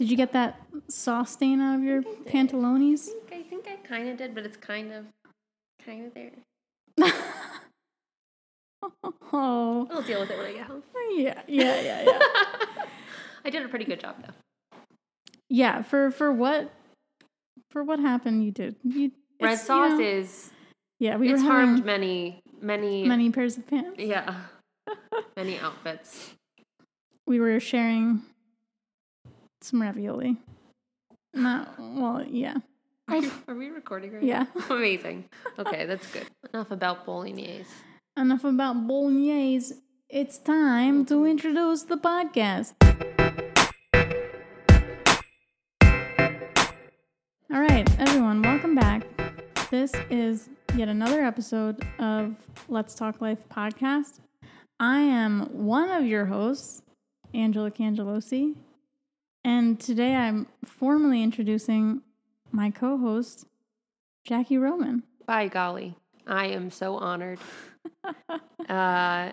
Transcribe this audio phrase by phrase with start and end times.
[0.00, 0.58] Did you get that
[0.88, 3.10] sauce stain out of your pantalones?
[3.30, 5.04] I think I kind of did, but it's kind of,
[5.84, 6.32] kind of there.
[9.32, 10.82] Oh, I'll deal with it when I get home.
[11.12, 12.18] yeah, yeah, yeah, yeah.
[13.44, 14.80] I did a pretty good job though.
[15.50, 16.72] yeah, for for what
[17.70, 18.76] for what happened, you did.
[18.82, 20.50] You Red it's, you sauce know, is
[20.98, 21.16] yeah.
[21.16, 23.98] We it's harmed many, many, many pairs of pants.
[23.98, 24.34] yeah,
[25.36, 26.32] many outfits.
[27.26, 28.22] We were sharing
[29.62, 30.36] some ravioli.
[31.34, 32.56] Not well, yeah,
[33.08, 34.46] Are, are we recording right yeah.
[34.54, 34.64] now?
[34.76, 35.26] Amazing.
[35.58, 36.26] Okay, that's good.
[36.52, 37.70] Enough about bolognese.
[38.16, 39.74] Enough about bolognese.
[40.08, 42.74] It's time to introduce the podcast.
[47.52, 49.06] All right, everyone, welcome back.
[49.70, 52.34] This is yet another episode of
[52.68, 54.18] Let's Talk Life podcast.
[54.80, 56.82] I am one of your hosts,
[57.34, 58.56] Angela Cangelosi,
[59.44, 62.02] and today I'm formally introducing
[62.52, 63.46] my co host,
[64.24, 65.02] Jackie Roman.
[65.26, 67.38] By golly, I am so honored.
[68.68, 69.32] Uh,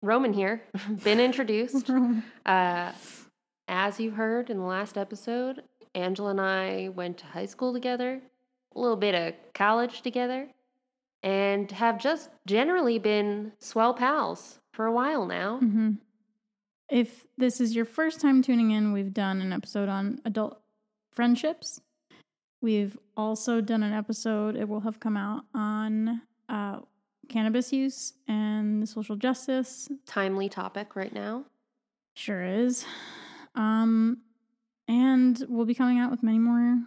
[0.00, 0.62] Roman here,
[1.02, 1.90] been introduced.
[2.46, 2.92] Uh,
[3.66, 5.62] as you heard in the last episode,
[5.94, 8.20] Angela and I went to high school together,
[8.76, 10.46] a little bit of college together,
[11.24, 15.58] and have just generally been swell pals for a while now.
[15.58, 15.92] hmm
[16.90, 20.60] If this is your first time tuning in, we've done an episode on adult
[21.12, 21.80] friendships.
[22.60, 26.80] We've also done an episode, it will have come out on uh,
[27.28, 29.88] cannabis use and social justice.
[30.06, 31.44] Timely topic right now.
[32.14, 32.86] Sure is.
[33.54, 34.18] Um,
[34.88, 36.78] and we'll be coming out with many more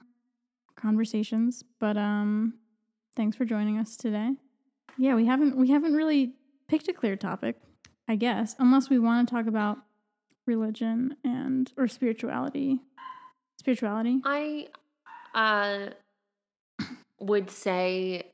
[0.76, 1.64] conversations.
[1.80, 2.56] But um,
[3.16, 4.32] thanks for joining us today.
[4.98, 6.34] Yeah, we haven't we haven't really
[6.68, 7.58] picked a clear topic,
[8.08, 9.78] I guess, unless we want to talk about
[10.48, 12.80] religion and or spirituality.
[13.60, 14.22] Spirituality.
[14.24, 14.68] I
[15.34, 15.90] uh,
[17.20, 18.32] would say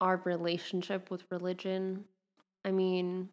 [0.00, 2.04] our relationship with religion.
[2.64, 3.28] I mean,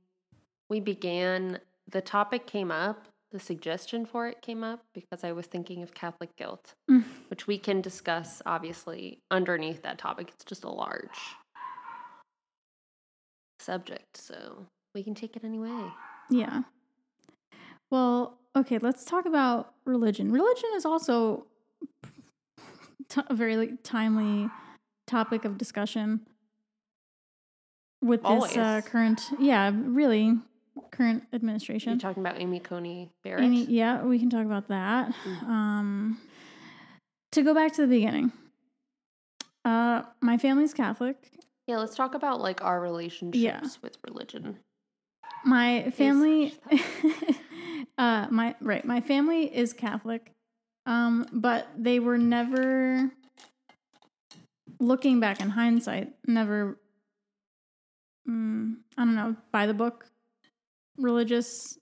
[0.69, 1.59] we began,
[1.89, 5.93] the topic came up, the suggestion for it came up because I was thinking of
[5.93, 7.03] Catholic guilt, Mm.
[7.29, 10.29] which we can discuss obviously underneath that topic.
[10.29, 11.19] It's just a large
[13.59, 15.91] subject, so we can take it any way.
[16.29, 16.61] Yeah.
[17.93, 20.31] Well, okay, let's talk about religion.
[20.31, 21.45] Religion is also
[23.07, 24.49] t- a very like, timely
[25.05, 26.21] topic of discussion
[28.01, 30.39] with this uh, current, yeah, really
[30.89, 31.91] current administration.
[31.91, 33.43] You're talking about Amy Coney Barrett?
[33.43, 35.13] Any, yeah, we can talk about that.
[35.13, 35.43] Mhm.
[35.47, 36.21] Um,
[37.33, 38.31] to go back to the beginning,
[39.65, 41.29] uh, my family's Catholic.
[41.67, 44.57] Yeah, let's talk about like our relationships with religion.
[45.45, 46.55] My family,
[47.97, 50.31] uh, my right, my family is Catholic,
[50.85, 53.11] um, but they were never.
[54.79, 56.77] Looking back in hindsight, never.
[58.27, 60.05] Mm, I don't know, by the book,
[60.97, 61.77] religious.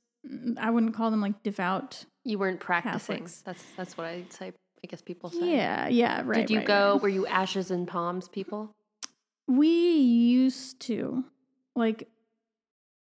[0.60, 2.06] I wouldn't call them like devout.
[2.26, 3.16] You weren't practicing.
[3.16, 3.42] Catholics.
[3.42, 4.52] That's that's what I'd say.
[4.84, 5.56] I guess people say.
[5.56, 6.46] Yeah, yeah, right.
[6.46, 6.94] Did you right, go?
[6.94, 7.02] right.
[7.02, 8.76] Were you ashes and palms people?
[9.48, 11.24] We used to,
[11.76, 12.08] like,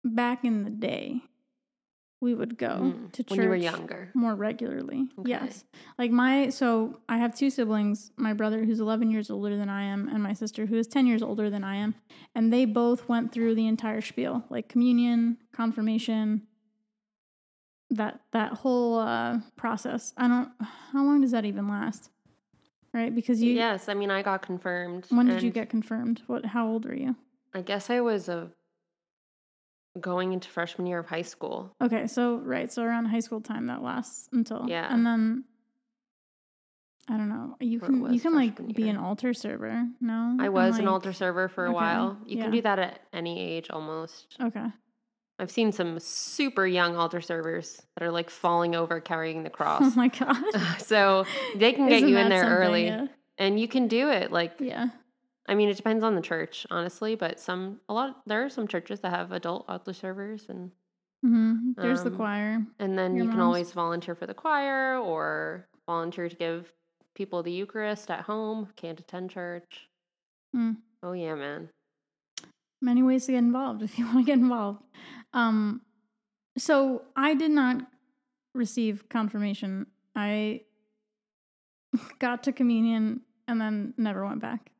[0.04, 1.22] back in the day,
[2.22, 4.10] we would go Mm, to church when you were younger.
[4.14, 5.08] more regularly.
[5.20, 5.30] Okay.
[5.30, 5.64] Yes.
[5.98, 9.84] Like my so I have two siblings, my brother who's 11 years older than I
[9.84, 11.96] am and my sister who is 10 years older than I am,
[12.36, 16.42] and they both went through the entire spiel, like communion, confirmation,
[17.92, 20.14] that that whole uh process.
[20.18, 20.52] I don't
[20.92, 22.10] how long does that even last?
[22.94, 23.14] Right?
[23.14, 25.06] Because you yes, I mean I got confirmed.
[25.10, 26.22] when did you get confirmed?
[26.28, 27.16] What how old were you?
[27.54, 28.52] I guess I was a
[30.00, 31.74] going into freshman year of high school.
[31.82, 34.94] Okay, so right, so around high school time that lasts until Yeah.
[34.94, 35.46] and then
[37.10, 37.56] I don't know.
[37.60, 39.88] You can you can like freshman be an altar server.
[40.00, 42.18] No, I was an altar server for a okay, while.
[42.26, 42.44] You yeah.
[42.44, 44.38] can do that at any age almost.
[44.40, 44.66] Okay.
[45.40, 49.54] I've seen some super young altar servers that are like falling over carrying the oh
[49.54, 49.82] cross.
[49.84, 50.38] Oh my god.
[50.80, 51.26] so
[51.56, 52.86] they can get Isn't you in there early.
[52.86, 53.08] Yeah.
[53.40, 54.90] And you can do it like yeah.
[55.50, 58.68] I mean, it depends on the church, honestly, but some a lot there are some
[58.68, 60.72] churches that have adult altar servers and
[61.24, 62.66] hmm There's the Um, choir.
[62.80, 66.72] and then Your you can always volunteer for the choir or volunteer to give
[67.16, 69.90] people the Eucharist at home, can't attend church.
[70.56, 70.78] Mm.
[71.04, 71.70] Oh yeah, man.
[72.82, 74.84] Many ways to get involved if you want to get involved.
[75.34, 75.82] Um,
[76.58, 77.82] so I did not
[78.54, 79.88] receive confirmation.
[80.16, 80.62] I
[82.20, 84.72] got to communion and then never went back.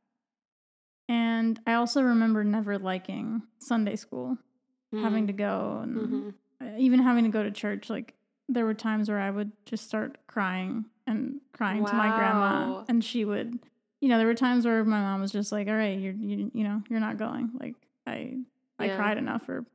[1.10, 4.38] And I also remember never liking Sunday school,
[5.02, 6.34] having to go and Mhm.
[6.62, 8.14] uh, even having to go to church like
[8.48, 13.04] there were times where I would just start crying and crying to my grandma, and
[13.04, 13.60] she would,
[14.02, 16.52] you know, there were times where my mom was just like, "All right, you're, you,
[16.54, 17.76] you know, you're not going." Like
[18.08, 18.38] I,
[18.78, 18.96] I Yeah.
[18.96, 19.66] cried enough or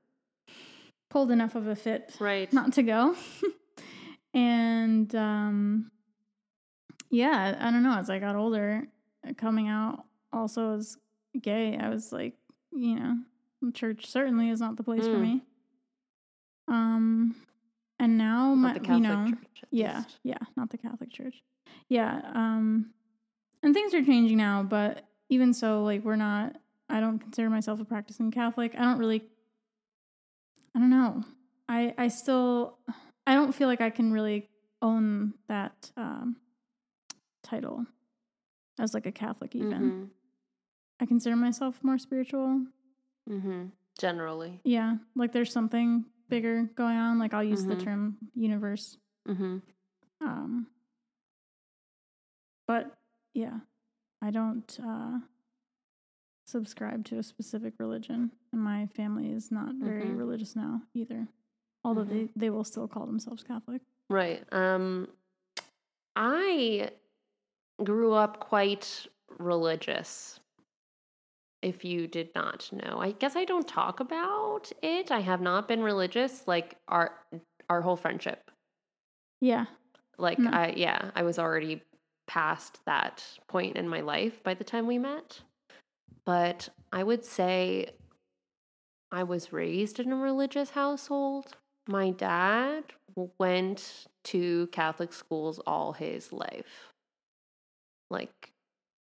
[1.10, 2.52] pulled enough of a fit Right.
[2.52, 3.16] not to go.
[4.34, 5.90] and um
[7.10, 8.86] yeah, I don't know, as I got older,
[9.36, 10.96] coming out also as
[11.40, 12.34] gay, I was like,
[12.72, 13.16] you know,
[13.72, 15.22] church certainly is not the place for Mm.
[15.22, 15.42] me.
[16.68, 17.34] Um
[17.98, 19.64] and now my Not the you know, Church.
[19.70, 20.18] yeah, least.
[20.22, 21.42] yeah, not the Catholic Church.
[21.88, 22.90] Yeah, um
[23.62, 26.56] and things are changing now, but even so like we're not
[26.88, 28.74] I don't consider myself a practicing Catholic.
[28.76, 29.22] I don't really
[30.74, 31.22] I don't know.
[31.68, 32.78] I I still
[33.26, 34.48] I don't feel like I can really
[34.82, 36.36] own that um
[37.42, 37.86] title
[38.78, 40.10] as like a Catholic even.
[41.04, 42.64] I consider myself more spiritual.
[43.28, 43.42] Mhm.
[43.42, 43.72] Mhm.
[43.98, 44.60] Generally.
[44.64, 47.18] Yeah, like there's something bigger going on.
[47.18, 47.84] Like I'll use the Mhm.
[47.84, 48.96] term universe.
[49.28, 49.60] Mhm.
[50.22, 50.66] Um,
[52.66, 52.96] but
[53.34, 53.60] yeah,
[54.22, 55.20] I don't uh,
[56.46, 60.16] subscribe to a specific religion, and my family is not very Mhm.
[60.16, 61.28] religious now either.
[61.84, 63.82] Although they, they will still call themselves Catholic.
[64.08, 64.42] Right.
[64.52, 65.08] Um
[66.16, 66.92] I
[67.82, 69.06] grew up quite
[69.38, 70.40] religious.
[71.64, 72.98] If you did not know.
[73.00, 75.10] I guess I don't talk about it.
[75.10, 77.12] I have not been religious like our
[77.70, 78.50] our whole friendship.
[79.40, 79.64] Yeah,
[80.18, 80.50] Like No.
[80.50, 81.82] I yeah, I was already
[82.26, 85.40] past that point in my life by the time we met.
[86.26, 87.90] But I would say
[89.10, 91.56] I was raised in a religious household.
[91.88, 92.84] My dad
[93.38, 96.92] went to Catholic schools all his life.
[98.10, 98.52] Like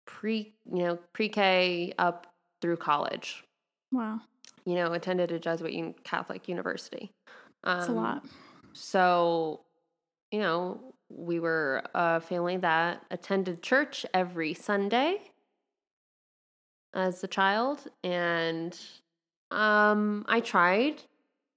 [0.06, 2.28] pre, you know, pre-K up
[2.62, 3.44] through college.
[3.92, 4.20] wow,
[4.66, 7.12] You know, attended a Jesuit Catholic university.
[7.64, 8.26] that's a Um, lot.
[8.74, 9.62] so,
[10.32, 15.22] you know, we were a family that attended church every Sunday
[16.94, 17.88] as a child.
[18.04, 18.78] And
[19.52, 21.04] um, I tried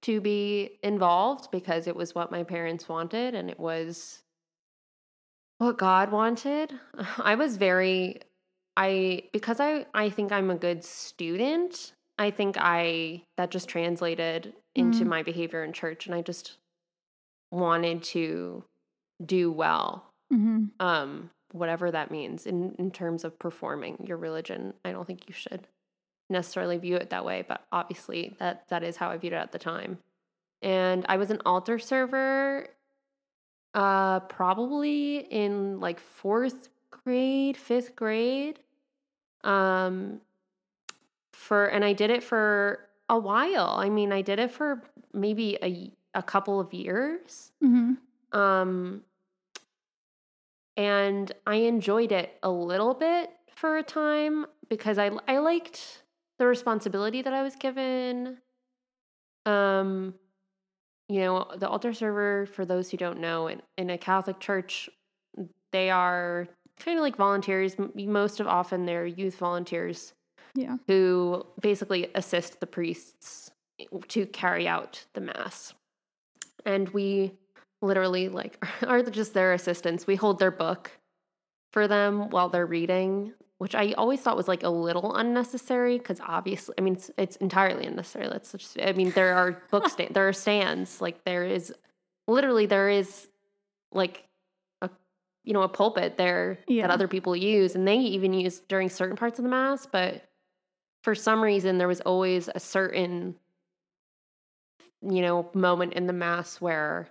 [0.03, 4.21] to be involved because it was what my parents wanted and it was
[5.57, 6.73] what God wanted.
[7.17, 8.21] I was very
[8.79, 11.93] I because I I think I'm a good student.
[12.17, 15.07] I think I that just translated into Mhm.
[15.09, 16.57] my behavior in church and I just
[17.51, 18.63] wanted to
[19.25, 24.91] do well hmm um whatever that means in in terms of performing your religion i
[24.91, 25.67] don't think you should
[26.29, 29.51] necessarily view it that way but obviously that that is how i viewed it at
[29.51, 29.97] the time
[30.61, 32.67] and i was an altar server
[33.73, 38.59] uh probably in like fourth grade fifth grade
[39.43, 40.21] um
[41.31, 43.75] for and i did it for a while.
[43.77, 44.83] I mean i did it for
[45.13, 47.51] maybe a a couple of years.
[47.61, 47.93] Hmm
[48.31, 49.01] um,
[50.77, 56.03] and I enjoyed it a little bit for a time because I I liked
[56.37, 58.37] the responsibility that I was given.
[59.45, 60.13] Um,
[61.07, 64.89] you know, the altar server, for those who don't know, in, in a Catholic church,
[65.71, 66.47] they are
[66.79, 67.75] kind of like volunteers.
[67.95, 70.13] Most of often, they're youth volunteers
[70.55, 70.77] Yeah.
[70.87, 75.73] who basically assist the priests eh, to carry out the mass.
[76.65, 77.33] And we
[77.81, 80.07] literally like are just their assistants.
[80.07, 80.91] We hold their book
[81.73, 86.19] for them while they're reading, which I always thought was like a little unnecessary because
[86.19, 88.27] obviously, I mean, it's, it's entirely unnecessary.
[88.27, 91.73] Let's just, I mean, there are book stand, there are stands, like there is
[92.27, 93.27] literally there is
[93.91, 94.23] like
[95.43, 96.87] you know a pulpit there Yeah.
[96.87, 100.23] that other people use, and they even use during certain parts of the mass, but
[101.03, 103.35] for some reason there was always a certain
[105.01, 107.09] you know moment in the mass where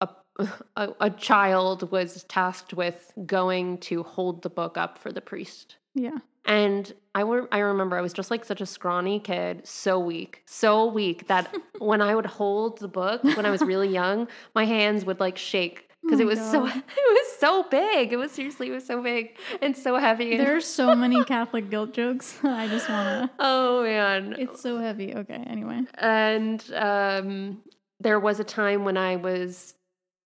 [0.00, 0.08] a,
[0.76, 5.76] a a child was tasked with going to hold the book up for the priest
[5.94, 6.18] Yeah.
[6.44, 10.42] and I were, I remember I was just like such a scrawny kid, so weak,
[10.46, 14.64] so weak that when I would hold the book when I was really young, my
[14.64, 16.76] hands would like shake because Oh it was so God.
[16.76, 18.12] it was so big.
[18.12, 20.32] It was seriously it was so big and so heavy.
[20.36, 22.38] And, There are so many Catholic guilt jokes.
[22.44, 23.36] I just want to.
[23.38, 25.14] oh man, It's so heavy.
[25.14, 25.42] Okay.
[25.46, 25.80] Anyway.
[25.98, 27.62] and um,
[28.00, 29.74] there was a time when I was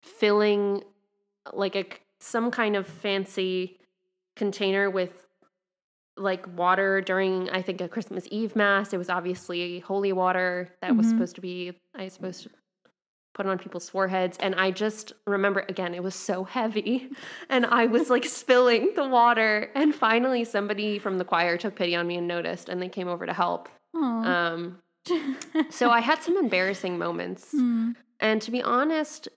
[0.02, 0.82] filling
[1.52, 1.86] like a
[2.20, 3.78] some kind of fancy
[4.36, 5.10] container with
[6.16, 8.92] like water during I think a Christmas Eve mass.
[8.92, 11.10] It was obviously holy water that was Mhm.
[11.10, 12.50] supposed to be I was supposed to
[13.38, 17.08] put on people's foreheads and I just remember again it was so heavy
[17.48, 21.94] and I was like spilling the water and finally somebody from the choir took pity
[21.94, 23.68] on me and noticed and they came over to help.
[23.94, 24.80] Um
[25.70, 27.54] so I had some embarrassing moments.
[27.58, 27.92] Hmm.
[28.20, 29.28] And to be honest,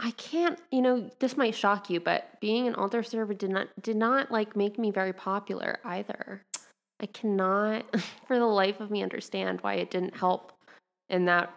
[0.00, 3.68] I can't, you know, this might shock you, but being an altar server did not
[3.80, 6.42] did not like make me very popular either.
[7.00, 7.84] I cannot
[8.26, 10.52] for the life of me understand why it didn't help
[11.08, 11.52] in that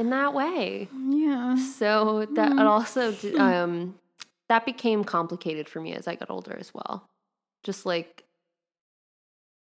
[0.00, 0.88] in that way.
[1.08, 1.54] Yeah.
[1.56, 2.60] So that Mm.
[2.60, 3.98] also um
[4.48, 7.08] that became complicated for me as I got older as well.
[7.62, 8.24] Just like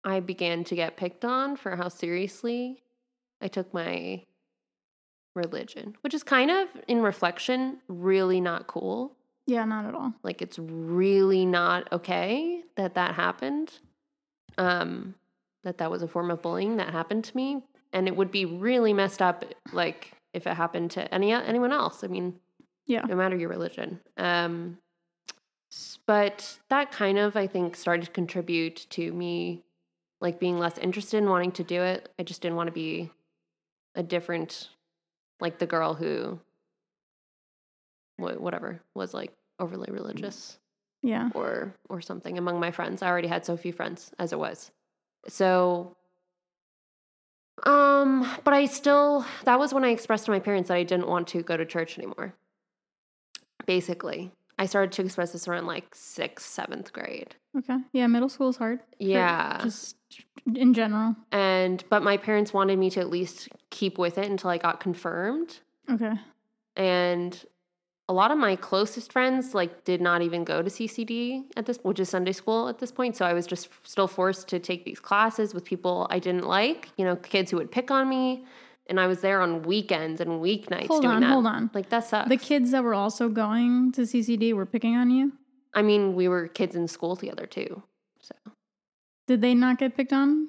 [0.05, 2.83] I began to get picked on for how seriously
[3.41, 4.25] I took my
[5.35, 9.17] religion, which is kind of in reflection really not cool.
[9.47, 10.13] Yeah, not at all.
[10.23, 13.73] Like it's really not okay that that happened.
[14.59, 15.15] Um
[15.65, 18.45] that that was a form of bullying that happened to me and it would be
[18.45, 22.05] really messed up like if it happened to any anyone else.
[22.05, 22.39] I mean,
[22.87, 23.03] Yeah.
[23.03, 24.01] no matter your religion.
[24.17, 24.79] Um,
[26.07, 29.65] but that kind of, I think, started to contribute to me
[30.21, 32.09] like being less interested in wanting to do it.
[32.19, 33.11] I just didn't want to be
[33.95, 34.71] a different,
[35.41, 36.41] like the girl who,
[38.17, 40.59] whatever, was like overly religious
[41.03, 41.31] Yeah.
[41.35, 43.03] or or something among my friends.
[43.03, 44.71] I already had so few friends as it was.
[45.29, 45.97] So
[47.65, 51.09] um but I still that was when I expressed to my parents that I didn't
[51.09, 52.35] want to go to church anymore.
[53.67, 54.33] Basically.
[54.61, 57.37] I started to express this around like sixth, seventh grade.
[57.57, 57.77] Okay.
[57.93, 58.81] Yeah, middle school is hard.
[58.99, 59.61] Yeah.
[59.63, 59.97] Just
[60.53, 61.15] in general.
[61.31, 64.81] And but my parents wanted me to at least keep with it until I got
[64.81, 65.61] confirmed.
[65.91, 66.15] Okay.
[66.77, 67.45] and
[68.09, 71.79] a lot of my closest friends like did not even go to CCD at this
[71.83, 73.17] which is Sunday school at this point.
[73.17, 76.89] So I was just still forced to take these classes with people I didn't like
[76.97, 78.45] you know kids who would pick on me.
[78.91, 81.31] And I was there on weekends and weeknights Hold doing on, that.
[81.31, 81.71] hold on.
[81.75, 82.31] like that sucks.
[82.31, 85.33] The kids that were also going to CCD were picking on you.
[85.75, 87.83] I mean we were kids in school together too
[88.23, 88.35] so.
[89.27, 90.49] Did they not get picked on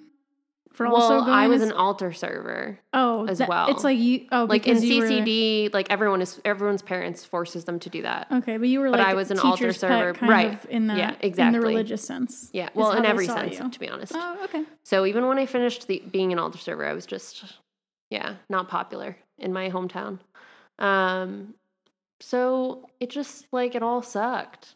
[0.79, 1.29] for well also going?
[1.29, 3.67] I was to an altar server oh as that- well.
[3.69, 4.27] It's like you.
[4.31, 8.01] Oh, like in you were- CCD like everyone is everyone's parents forces them to do
[8.03, 10.57] that okay, but you were But like I was an altar server, right.
[10.65, 12.49] in that Yeah, exactly in the religious sense.
[12.53, 13.69] yeah well in every sense you.
[13.69, 14.63] to be honest Oh, okay.
[14.83, 17.43] So even when I finished the, being an altar server, I was just,
[18.09, 20.19] yeah, not popular in my hometown.
[20.79, 21.55] Um,
[22.21, 24.75] so it just like it all sucked,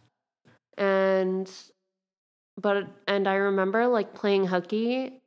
[0.78, 1.50] and
[2.62, 5.22] but and I remember like playing hooky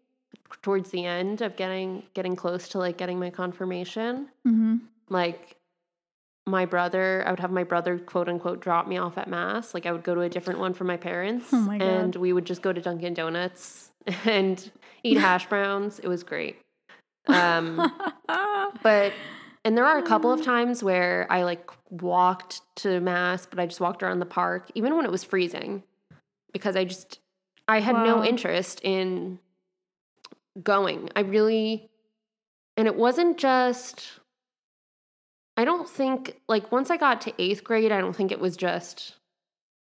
[0.63, 4.29] towards the end of getting getting close to like getting my confirmation.
[4.47, 4.77] Mm-hmm.
[5.09, 5.57] Like
[6.47, 9.75] my brother, I would have my brother quote unquote drop me off at mass.
[9.75, 12.33] Like I would go to a different one for my parents, Oh my and we
[12.33, 13.91] would just go to Dunkin' Donuts
[14.25, 14.71] and
[15.03, 15.99] eat hash browns.
[15.99, 16.57] It was great.
[17.27, 17.93] Um,
[18.83, 19.13] but
[19.65, 23.67] and there are a couple of times where I like walked to mass, but I
[23.67, 25.83] just walked around the park, even when it was freezing,
[26.53, 27.19] because I just
[27.67, 29.41] I had no interest in
[30.63, 31.11] going.
[31.17, 31.89] I really,
[32.77, 34.21] and it wasn't just.
[35.57, 38.57] I don't think like once I got to eighth grade, I don't think it was
[38.57, 39.15] just.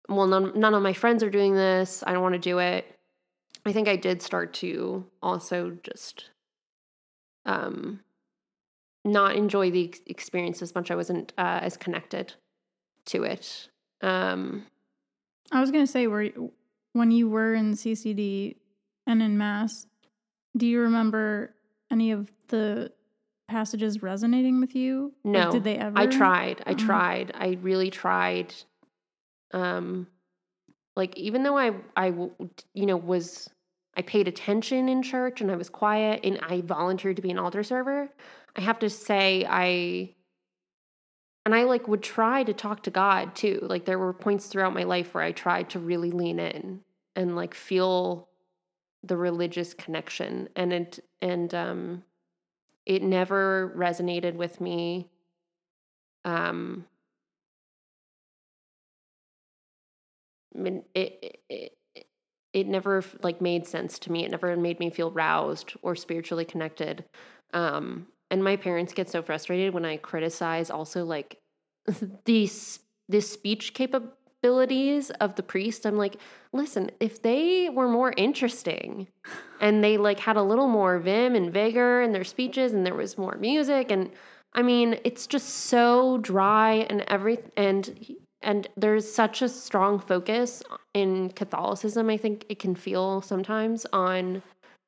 [0.09, 2.03] Well, none none of my friends are doing this.
[2.05, 2.85] I don't want to do it.
[3.65, 6.29] I think I did start to also just
[7.45, 7.99] um
[9.03, 10.91] not enjoy the ex- experience as much.
[10.91, 12.33] I wasn't uh, as connected
[13.05, 13.69] to it.
[14.01, 14.65] Um,
[15.51, 16.51] I was gonna say, were you-
[16.93, 18.57] when you were in CCD
[19.07, 19.87] and in mass,
[20.55, 21.53] do you remember
[21.91, 22.91] any of the
[23.47, 25.13] passages resonating with you?
[25.23, 25.97] Like, No, did they ever?
[25.97, 26.63] I tried.
[26.65, 26.79] I Mhm.
[26.79, 27.31] tried.
[27.35, 28.53] I really tried.
[29.53, 30.07] Um,
[30.95, 32.07] like even though I I
[32.73, 33.49] you know was
[33.95, 37.39] I paid attention in church and I was quiet and I volunteered to be an
[37.39, 38.09] altar server.
[38.55, 40.15] I have to say I
[41.45, 43.59] and I like would try to talk to God too.
[43.61, 46.81] Like there were points throughout my life where I tried to really lean in
[47.15, 48.29] and like feel
[49.03, 52.03] the religious connection and it and um
[52.85, 55.09] it never resonated with me
[56.25, 56.85] um
[60.53, 61.77] it, it it
[62.53, 64.25] it never like made sense to me.
[64.25, 67.05] It never made me feel roused or spiritually connected.
[67.53, 71.37] Um and my parents get so frustrated when i criticize also like
[72.25, 72.79] these
[73.09, 73.73] this speech
[74.41, 76.17] capabilities of the priest i'm like
[76.53, 79.07] listen if they were more interesting
[79.59, 82.95] and they like had a little more vim and vigor in their speeches and there
[82.95, 84.09] was more music and
[84.53, 90.63] i mean it's just so dry and every and and there's such a strong focus
[90.93, 94.41] in catholicism i think it can feel sometimes on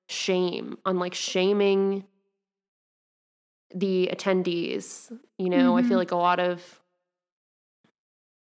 [0.09, 2.03] shame on like shaming
[3.75, 6.01] the attendees you know i feel Mhm.
[6.01, 6.79] like a lot of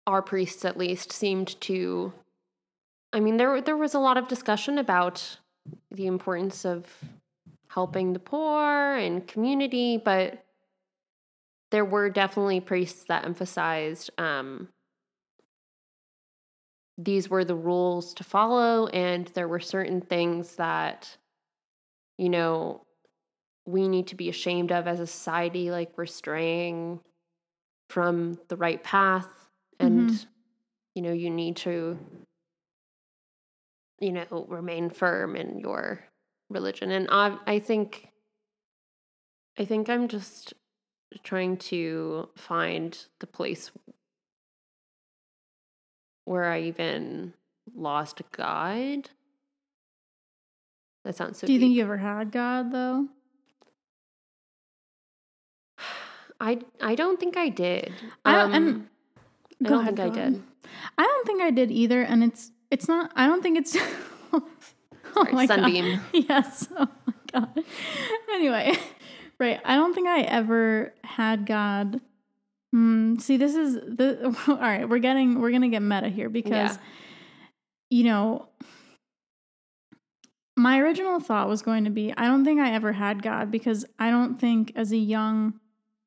[0.10, 2.12] our priests at least seemed to
[3.14, 5.38] i mean there there was a lot of discussion about
[5.92, 6.86] the importance of
[7.68, 10.44] helping the poor and community but
[11.72, 14.68] there were definitely priests that emphasized um,
[17.02, 21.16] these were the rules to follow, and there were certain things that,
[22.18, 22.82] you know,
[23.66, 27.00] we need to be ashamed of as a society, like we're straying
[27.88, 29.39] from the right path,
[29.80, 30.28] and, Mhm.
[30.96, 31.98] you know, you need to,
[34.00, 36.06] you know, remain firm in your
[36.50, 36.92] religion.
[36.92, 38.10] And I, I think,
[39.58, 40.54] I think I'm just
[41.24, 43.72] trying to find the place
[46.26, 47.34] where I even
[47.74, 49.10] lost God.
[51.04, 51.48] That sounds so.
[51.48, 53.08] Do you think you ever had God though?
[56.42, 57.94] I I don't think I did.
[58.26, 58.90] I don't- Um,
[59.66, 60.44] I don't think I did.
[60.98, 63.12] I don't think I did either, and it's it's not.
[63.16, 63.76] I don't think it's.
[64.34, 64.44] oh
[65.14, 65.60] Sorry, my God.
[65.60, 66.00] sunbeam.
[66.14, 66.68] Yes.
[66.78, 67.64] Oh my god.
[68.34, 68.74] Anyway,
[69.40, 69.60] right.
[69.66, 72.02] I don't think I ever had God.
[72.72, 73.18] Hmm.
[73.18, 74.36] See, this is the.
[74.48, 76.78] All right, we're getting we're gonna get meta here because, Yeah.
[77.90, 78.48] you know,
[80.56, 83.86] my original thought was going to be I don't think I ever had God because
[83.98, 85.54] I don't think as a young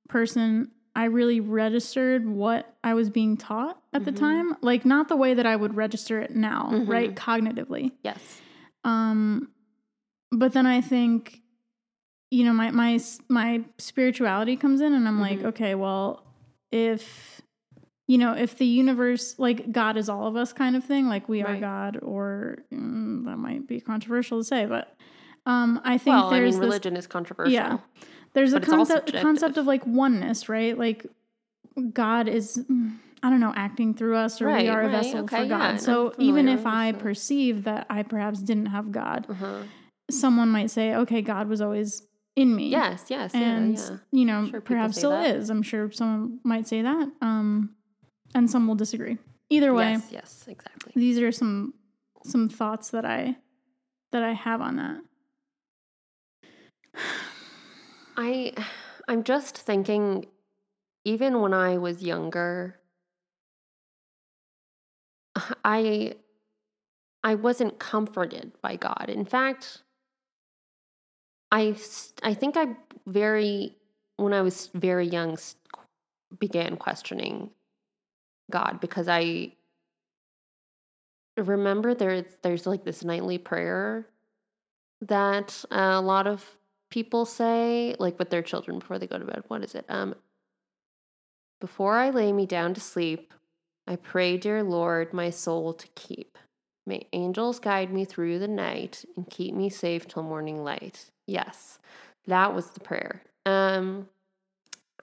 [0.09, 4.17] person I really registered what I was being taught at the Mhm.
[4.19, 4.57] time.
[4.61, 6.89] Like not the way that I would register it now, Mhm.
[6.89, 7.15] right?
[7.15, 7.93] Cognitively.
[8.03, 8.41] Yes.
[8.85, 9.49] Um,
[10.31, 11.41] but then I think,
[12.31, 15.47] you know, my my my spirituality comes in, and I'm like, Mhm.
[15.47, 16.25] okay, well,
[16.71, 17.41] if
[18.09, 21.29] you know, if the universe, like God is all of us, kind of thing, like
[21.29, 24.95] we are God, or mm, that might be controversial to say, but
[25.47, 27.53] um, I think Well, I there's mean, this religion is controversial.
[27.53, 27.79] yeah.
[28.35, 30.77] There's a But concept concept of like oneness, right?
[30.79, 31.07] Like
[31.93, 32.59] God is
[33.25, 35.71] I don't know, acting through us or Right, we are a vessel okay, for God.
[35.71, 39.63] and so even if I perceive that I perhaps didn't have God, Uh-huh.
[40.11, 42.03] someone might say, okay, God was always
[42.35, 42.69] in me.
[42.69, 43.05] Yes.
[43.09, 43.33] Yes.
[43.35, 43.91] And, yeah.
[43.91, 43.97] Yeah.
[44.11, 45.37] you know, Sure, perhaps still that.
[45.37, 45.51] is.
[45.51, 47.09] I'm sure someone might say that.
[47.21, 47.77] Um,
[48.35, 49.19] and some will disagree.
[49.51, 50.09] Either way, Yes.
[50.11, 50.45] Yes.
[50.49, 50.93] Exactly.
[50.97, 51.75] these are some
[52.25, 53.37] some thoughts that I
[54.13, 55.01] that I have on that.
[58.23, 58.53] I
[59.09, 60.27] I'm just thinking
[61.05, 62.79] even when I was younger
[65.65, 66.15] I
[67.25, 69.07] I wasn't comforted by God.
[69.09, 69.83] In fact,
[71.51, 71.77] I
[72.23, 73.77] I think I very
[74.17, 75.37] when I was very young
[76.39, 77.51] began questioning
[78.51, 79.53] God because I
[81.37, 84.07] remember there's there's like this nightly prayer
[85.01, 86.45] that a lot of
[86.93, 89.43] people say like with their children before they go to bed.
[89.49, 89.87] What is it?
[89.89, 90.15] Um
[91.61, 93.33] before I lay me down to sleep,
[93.87, 96.37] I pray, dear Lord, my soul to keep.
[96.87, 101.07] May angels guide me through the night and keep me safe till morning light.
[101.27, 101.79] Yes,
[102.27, 103.23] that was the prayer.
[103.47, 104.09] Um,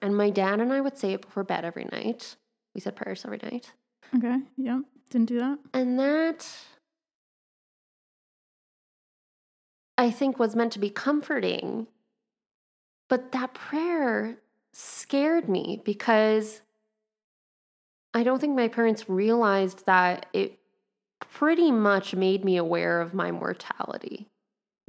[0.02, 2.36] and my dad and I would say it before bed every night.
[2.74, 3.72] We said prayers every night.
[4.14, 4.36] Okay.
[4.58, 4.82] Yep.
[5.10, 5.58] Didn't do that.
[5.72, 6.46] And that,
[10.00, 11.86] I think, was meant to be comforting.
[13.08, 14.38] But that prayer
[14.72, 16.62] scared me because
[18.14, 20.58] I don't think my parents realized that it
[21.20, 24.28] pretty much made me aware of my mortality.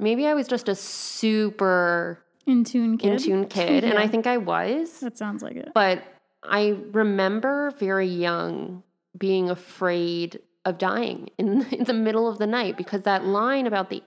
[0.00, 3.12] Maybe I was just a super In tune kid.
[3.12, 5.00] in tune kid, and I think I was.
[5.00, 5.70] that sounds like it.
[5.74, 6.02] But
[6.42, 8.82] I remember very young
[9.16, 13.90] being afraid of dying in, in the middle of the night because that line about
[13.90, 14.02] the,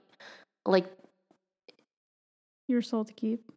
[0.66, 0.86] like,
[2.68, 3.50] Your soul to keep.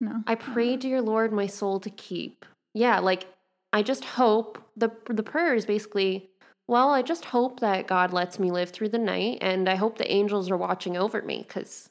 [0.00, 0.22] No.
[0.26, 2.44] I pray to your Lord my soul to keep.
[2.74, 3.26] Yeah, like,
[3.72, 6.30] I just hope the the prayer is basically,
[6.68, 9.98] well, I just hope that God lets me live through the night, and I hope
[9.98, 11.88] the angels are watching over me because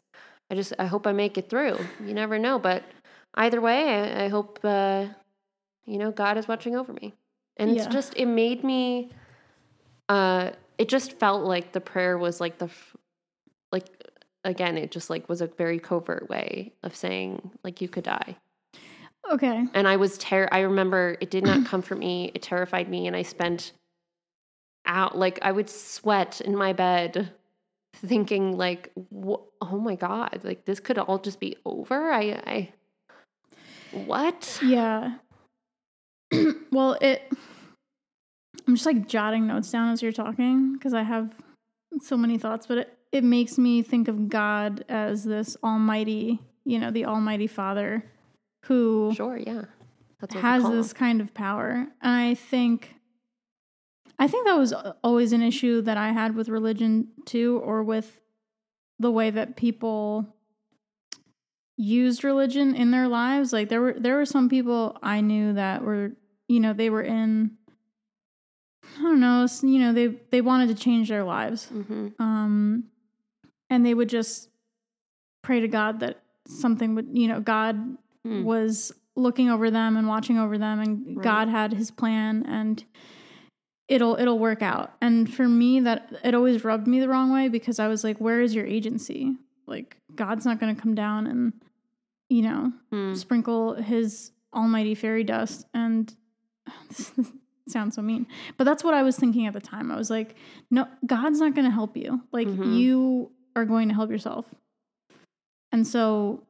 [0.49, 1.77] I just I hope I make it through.
[2.05, 2.83] You never know, but
[3.35, 5.07] either way, I, I hope uh,
[5.85, 7.13] you know God is watching over me,
[7.57, 7.91] and it's Yeah.
[7.91, 9.11] just it made me.
[10.09, 12.69] Uh, it just felt like the prayer was like the,
[14.43, 18.35] again, it just like was a very covert way of saying like you could die
[19.29, 19.65] Okay.
[19.73, 22.31] and I was ter- I remember it did not comfort me.
[22.33, 23.73] It terrified me, and I spent
[24.85, 27.31] out like I would sweat in my bed,
[27.95, 32.69] thinking like, "Oh my god, like this could all just be over." I, I,
[33.91, 34.59] what?
[34.63, 35.17] Yeah.
[36.71, 37.31] well, it.
[38.67, 41.33] I'm just like jotting notes down as you're talking because I have
[42.01, 46.79] so many thoughts, but it, it makes me think of God as this almighty, you
[46.79, 48.05] know, the almighty father
[48.65, 49.65] who Sure, yeah,
[50.33, 51.87] has this kind of power.
[52.01, 52.95] And I think
[54.19, 58.19] I think that was always an issue that I had with religion too or with
[58.99, 60.35] the way that people
[61.75, 63.51] used religion in their lives.
[63.51, 66.11] Like there were there were some people I knew that were,
[66.47, 67.57] you know, they were in
[68.99, 71.67] I don't know, you know, they they wanted to change their lives.
[71.73, 72.09] Mm-hmm.
[72.19, 72.83] Um
[73.71, 74.49] and they would just
[75.41, 78.43] pray to God that something would, you know, God Mm.
[78.43, 81.23] was looking over them and watching over them and Right.
[81.23, 82.83] God had his plan and
[83.87, 84.93] it'll it'll work out.
[85.01, 88.19] And for me that it always rubbed me the wrong way because I was like
[88.21, 89.35] where is your agency?
[89.65, 91.53] Like God's not going to come down and
[92.29, 93.17] you know, Mm.
[93.17, 96.15] sprinkle his almighty fairy dust and
[97.67, 98.27] sounds so mean.
[98.57, 99.91] But that's what I was thinking at the time.
[99.91, 100.35] I was like,
[100.69, 102.21] no, God's not going to help you.
[102.31, 102.77] Like Mhm.
[102.79, 104.45] you are going to help yourself.
[105.71, 106.43] And so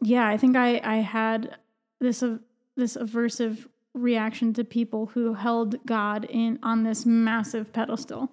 [0.00, 1.56] yeah, I think I I had
[2.00, 2.38] this uh,
[2.76, 8.30] this aversive reaction to people who held God in on this massive pedestal.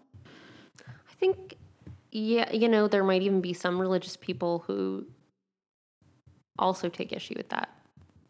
[0.87, 1.55] I think,
[2.11, 5.07] yeah, you know, there might even be some religious people who
[6.59, 7.69] also take issue with that.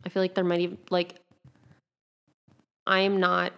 [0.05, 1.15] I feel like there might even, like,
[2.85, 3.53] I am not,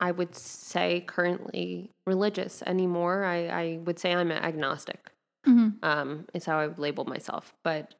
[0.00, 3.24] I would say, currently religious anymore.
[3.24, 5.10] I, I would say I'm agnostic,
[5.46, 5.78] Mhm.
[5.84, 7.54] um, is how I would label myself.
[7.62, 7.94] But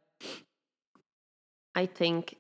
[1.75, 2.37] I think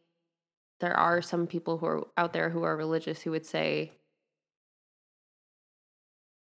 [0.80, 3.92] there are some people who are out there who are religious who would say,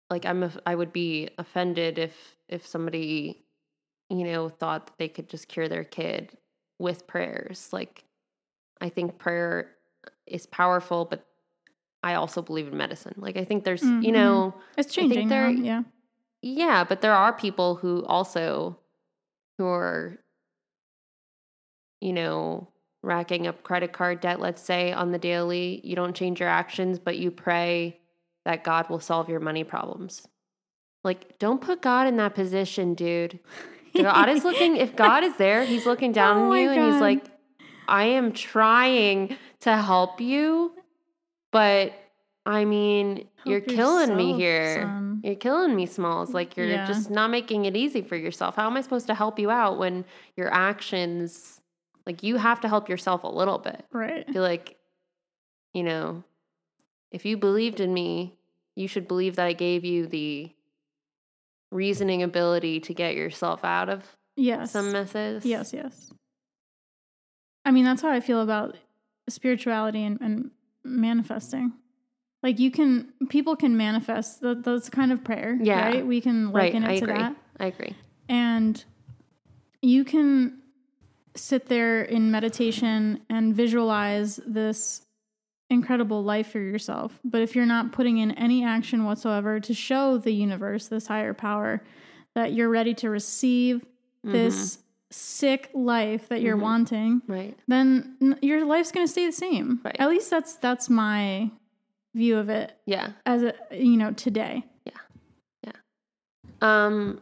[0.09, 3.43] like I'm a, I would be offended if if somebody
[4.09, 6.37] you know thought that they could just cure their kid
[6.79, 8.03] with prayers like
[8.81, 9.71] I think prayer
[10.27, 11.25] is powerful but
[12.05, 13.15] I also believe in medicine.
[13.17, 15.83] Like I think there's Mm, you know It's think changing now, yeah.
[16.43, 18.77] yeah but there are people who also
[19.57, 20.19] who are
[22.01, 22.67] you know
[23.01, 24.39] racking up credit card debt.
[24.39, 27.99] Let's say on the daily you don't change your actions but you pray
[28.45, 30.27] that God will solve your money problems.
[31.03, 33.39] Like don't put God in that position dude.
[33.95, 37.01] God is looking if God is there he's looking down Oh on you and he's
[37.01, 37.25] like
[37.87, 40.73] I am trying to help you
[41.55, 41.93] but
[42.45, 45.21] I mean you're Help killing me here son.
[45.23, 46.33] you're killing me, Smalls.
[46.33, 46.85] Like you're Yeah.
[46.85, 48.55] just not making it easy for yourself.
[48.55, 50.03] How am I supposed to help you out when
[50.35, 51.61] your actions,
[52.05, 53.85] like you have to help yourself a little bit?
[53.91, 54.25] Right.
[54.27, 54.77] I feel like,
[55.73, 56.23] you know,
[57.11, 58.35] if you believed in me,
[58.75, 60.51] you should believe that I gave you the
[61.71, 64.03] reasoning ability to get yourself out of
[64.35, 64.71] Yes.
[64.71, 65.45] some messes.
[65.45, 66.11] Yes, yes.
[67.63, 68.75] I mean, that's how I feel about
[69.29, 70.51] spirituality and, and
[70.85, 71.73] manifesting.
[72.43, 75.85] Like you can, people can manifest th- those kind of prayer, Yeah.
[75.85, 76.05] right?
[76.05, 76.73] We can Right.
[76.73, 77.17] liken I it to agree.
[77.17, 77.95] that, I agree.
[78.29, 78.83] and
[79.81, 80.59] you can
[81.35, 85.01] sit there in meditation and visualize this
[85.69, 87.19] incredible life for yourself.
[87.23, 91.33] But if you're not putting in any action whatsoever to show the universe, this higher
[91.33, 91.83] power,
[92.35, 93.85] that you're ready to receive
[94.23, 94.81] this mm-hmm.
[95.15, 96.61] Sick life that you're Mhm.
[96.61, 97.57] wanting, Right.
[97.67, 99.79] then n- your life's going to stay the same.
[99.83, 99.95] Right.
[99.99, 101.51] At least that's that's my
[102.13, 103.13] view of it Yeah.
[103.25, 104.63] as a you know today.
[104.85, 104.99] Yeah.
[105.63, 105.71] Yeah.
[106.61, 107.21] Um,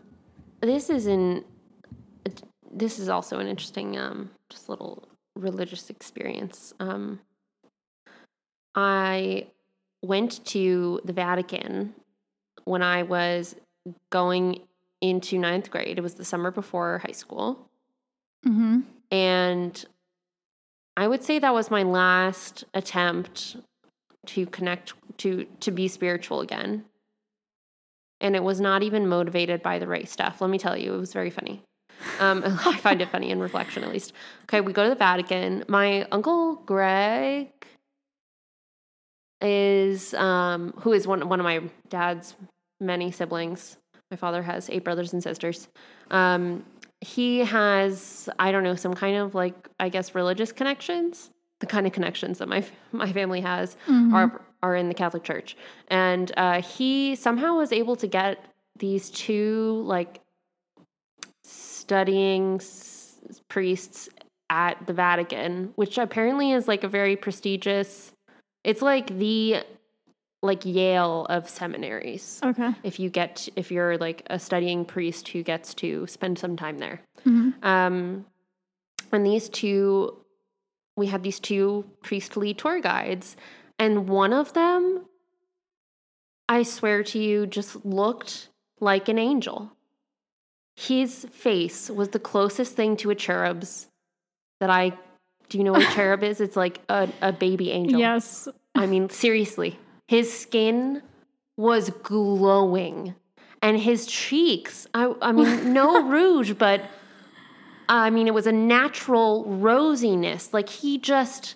[0.62, 1.46] this is an
[2.76, 6.74] this is also an interesting um just little religious experience.
[6.80, 7.20] Um,
[8.76, 9.48] I
[10.02, 11.94] went to the Vatican
[12.66, 13.56] when I was
[14.10, 14.62] going
[15.02, 15.98] into ninth grade.
[15.98, 17.70] It was the summer before high school,
[18.46, 18.82] Mm-hmm.
[19.12, 19.86] and
[20.96, 23.58] I would say that was my last attempt
[24.28, 26.86] to connect to to be spiritual again.
[28.22, 30.40] And it was not even motivated by the right stuff.
[30.40, 31.62] Let me tell you, it was very funny.
[32.20, 34.14] Um, I find it funny in reflection, at least.
[34.44, 35.66] Okay, we go to the Vatican.
[35.68, 37.50] My uncle Greg
[39.42, 42.36] is um, who is one one of my dad's
[42.80, 43.78] many siblings.
[44.12, 45.68] My father has eight brothers and sisters.
[46.12, 46.64] Um,
[47.04, 51.30] he has I don't know some kind of like I guess religious connections.
[51.60, 54.14] The kind of connections that my my family has Mhm.
[54.14, 55.58] are are in the Catholic Church,
[55.90, 58.44] and uh, he somehow was able to get
[58.80, 60.22] these two like
[61.44, 64.10] studying s- priests
[64.50, 68.12] at the Vatican, which apparently is like a very prestigious.
[68.64, 69.58] It's like the
[70.44, 72.40] like Yale of seminaries.
[72.44, 72.72] Okay.
[72.84, 76.78] If you get if you're like a studying priest who gets to spend some time
[76.78, 77.02] there.
[77.26, 77.66] Mm-hmm.
[77.66, 78.26] Um,
[79.12, 80.18] and these two,
[80.98, 83.38] we had these two priestly tour guides,
[83.80, 85.06] and one of them,
[86.50, 89.72] I swear to you, just looked like an angel.
[90.76, 93.88] His face was the closest thing to a cherub's
[94.60, 94.94] that I.
[95.50, 96.42] Do you know what a cherub is?
[96.42, 98.00] It's like a, a baby angel.
[98.00, 98.48] Yes.
[98.76, 99.78] I mean, seriously,
[100.14, 101.02] his skin
[101.58, 103.16] was glowing,
[103.64, 104.86] and his cheeks.
[104.94, 106.84] I, I mean, no rouge, but
[107.90, 110.54] I mean, it was a natural rosiness.
[110.54, 111.56] Like he just,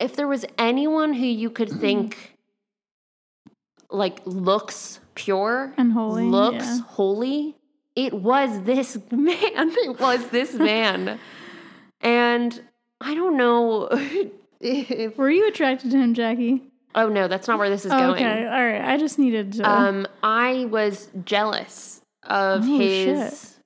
[0.00, 2.36] if there was anyone who you could think
[3.90, 6.80] like looks pure And holy, looks yeah.
[6.80, 7.54] holy,
[7.94, 9.36] it was this man.
[9.36, 11.20] It was this man.
[12.00, 12.60] and
[13.00, 13.88] I don't know
[14.60, 16.67] if, Were you attracted to him, Jackie?
[16.94, 18.14] Oh no, that's not where this is Oh, going.
[18.24, 18.82] okay, all right.
[18.82, 19.68] I just needed to.
[19.68, 23.62] Um, I was jealous of Oh, his shit.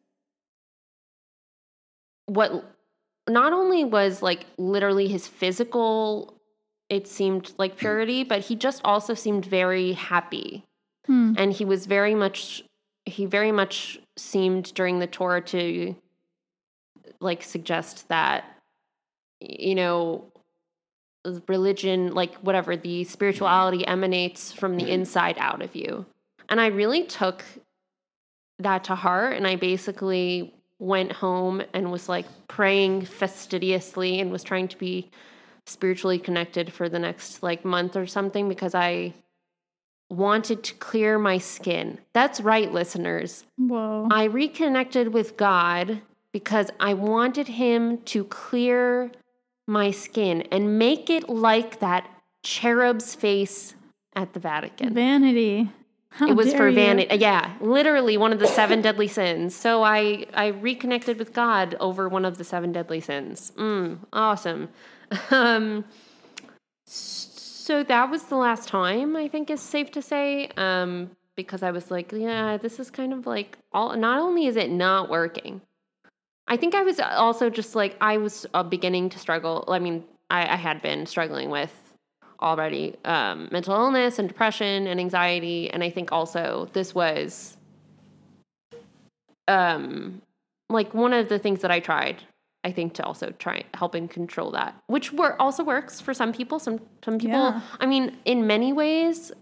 [2.26, 2.64] what
[3.28, 6.34] not only was like literally his physical
[6.88, 10.62] it seemed like purity, but he just also seemed very happy.
[11.06, 11.32] Hmm.
[11.38, 12.62] And he was very much
[13.06, 15.96] he very much seemed during the tour to
[17.20, 18.44] like suggest that
[19.40, 20.31] you know
[21.46, 24.92] religion like whatever the spirituality emanates from the mm-hmm.
[24.92, 26.06] inside out of you.
[26.48, 27.44] And i really took
[28.58, 34.42] that to heart and i basically went home and was like praying fastidiously and was
[34.42, 35.10] trying to be
[35.66, 39.14] spiritually connected for the next like month or something because i
[40.12, 41.98] wanted to clear my skin.
[42.12, 43.44] That's right listeners.
[43.56, 44.08] Whoa.
[44.10, 49.10] I reconnected with God because I wanted Him to clear
[49.72, 52.08] my skin and make it like that
[52.42, 53.74] cherub's face
[54.14, 54.94] at the Vatican.
[54.94, 55.70] Vanity.
[56.10, 57.16] How it was for vanity.
[57.16, 59.56] Yeah, literally one of the seven deadly sins.
[59.56, 63.50] So I I reconnected with God over one of the seven deadly sins.
[63.56, 64.68] Mm, awesome.
[65.30, 65.84] Um,
[66.86, 70.48] so that was the last time I think is safe to say.
[70.58, 73.96] Um, because I was like, yeah, this is kind of like all.
[73.96, 75.62] Not only is it not working,
[76.52, 79.64] I think I was also just like I was uh, beginning to struggle.
[79.68, 81.72] I mean, I, I had been struggling with
[82.42, 87.56] already um, mental illness and depression and anxiety, and I think also this was
[89.48, 90.20] um,
[90.68, 92.22] like one of the things that I tried.
[92.64, 96.58] I think to also try helping control that, which wor- also works for some people.
[96.58, 97.40] Some some people.
[97.40, 97.62] Yeah.
[97.80, 99.32] I mean, in many ways,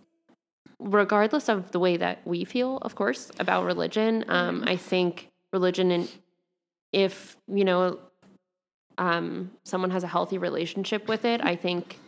[0.79, 5.91] regardless of the way that we feel, of course, about religion, um, I think religion
[5.91, 6.09] and
[6.93, 7.99] if you know
[8.99, 11.99] um, someone has a healthy relationship with it, I think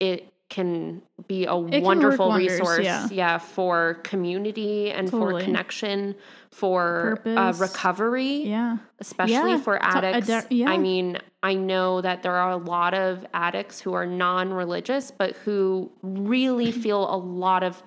[0.00, 3.08] it can be a work wonderful wonders, resource, yeah.
[3.10, 3.38] yeah.
[3.38, 5.40] for community and Totally.
[5.40, 6.14] for connection,
[6.50, 8.76] for uh, recovery Yeah.
[8.98, 10.26] especially Yeah, for addicts.
[10.26, 10.68] de- yeah.
[10.70, 15.36] I mean, I know that there are a lot of addicts who are non-religious, but
[15.36, 17.82] who really feel a lot of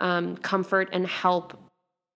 [0.00, 1.56] um, comfort and help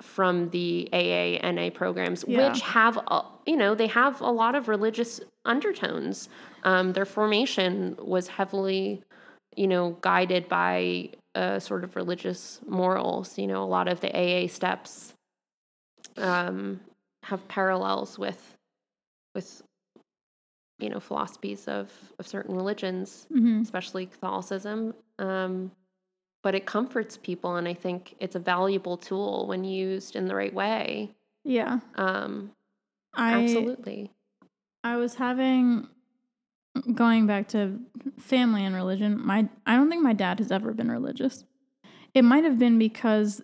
[0.02, 2.48] from the AA NA programs, Yeah.
[2.48, 6.28] which have, a, you know, they have a lot of religious undertones.
[6.64, 9.02] Um, their formation was heavily,
[9.57, 13.38] you know, guided by uh, sort of religious morals.
[13.38, 15.14] You know, a lot of the AA steps
[16.16, 16.80] um,
[17.22, 18.57] have parallels with
[19.35, 19.62] with
[20.78, 24.94] you know philosophies of of certain religions, hmm especially Catholicism.
[25.18, 25.70] Um,
[26.44, 30.35] but it comforts people, and I think it's a valuable tool when used in the
[30.35, 31.11] right way.
[31.42, 31.80] Yeah.
[31.96, 32.52] Um,
[33.14, 34.12] I absolutely.
[34.85, 35.88] I was having
[36.94, 37.80] going back to
[38.18, 39.18] family and religion.
[39.24, 41.44] My I don't think my dad has ever been religious.
[42.12, 43.40] It might have been because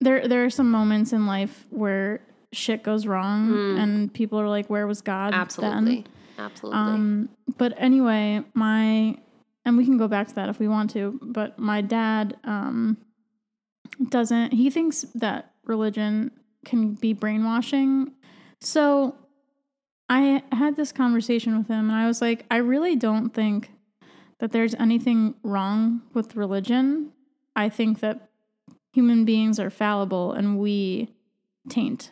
[0.00, 2.20] there there are some moments in life where
[2.52, 3.78] shit goes wrong Mm.
[3.82, 6.04] and people are like, "Where was God?" then?" Absolutely.
[6.38, 6.80] Absolutely.
[6.80, 7.28] Um,
[7.58, 9.18] but anyway, my
[9.64, 11.18] and we can go back to that if we want to.
[11.22, 12.98] But my dad um,
[14.08, 14.52] doesn't.
[14.52, 16.30] He thinks that religion
[16.64, 18.12] can be brainwashing.
[18.60, 19.16] So
[20.08, 23.70] I had this conversation with him, and I was like, I really don't think
[24.38, 27.12] that there's anything wrong with religion.
[27.56, 28.28] I think that
[28.92, 31.14] human beings are fallible, and we
[31.68, 32.10] taint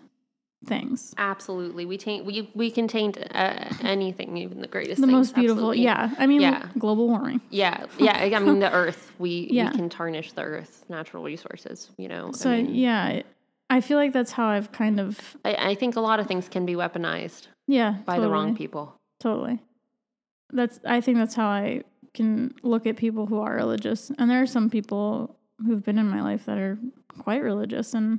[0.67, 1.15] things.
[1.19, 1.85] Absolutely.
[1.87, 5.13] We taint we we can taint uh, anything, even the greatest The things.
[5.17, 5.85] most beautiful, Absolutely.
[5.85, 6.15] yeah.
[6.19, 6.67] I mean, Yeah.
[6.79, 7.41] global warming.
[7.51, 8.17] Yeah, yeah.
[8.17, 9.13] I mean, the earth.
[9.19, 9.71] We Yeah.
[9.71, 11.91] we can tarnish the earth, natural resources.
[11.99, 12.29] You know.
[12.29, 13.25] I So mean, yeah, I-
[13.71, 16.49] I feel like that's how I've kind of I, I think a lot of things
[16.49, 19.01] can be weaponized yeah by the wrong people.
[19.19, 19.61] Totally.
[20.53, 21.83] That's I think that's how I
[22.15, 26.09] can look at people who are religious, and there are some people who've been in
[26.11, 26.79] my life that are
[27.19, 28.19] quite religious, and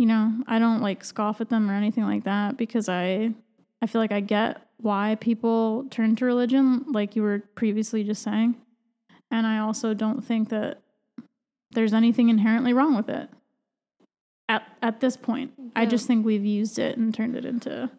[0.00, 3.34] you know I don't like scoff at them or anything like that because I
[3.82, 8.22] I feel like I get why people turn to religion, like you were previously just
[8.22, 8.54] saying,
[9.30, 10.80] and I also don't think that
[11.72, 13.28] there's anything inherently wrong with it.
[14.48, 17.90] At at this point, I just think we've used it and turned it into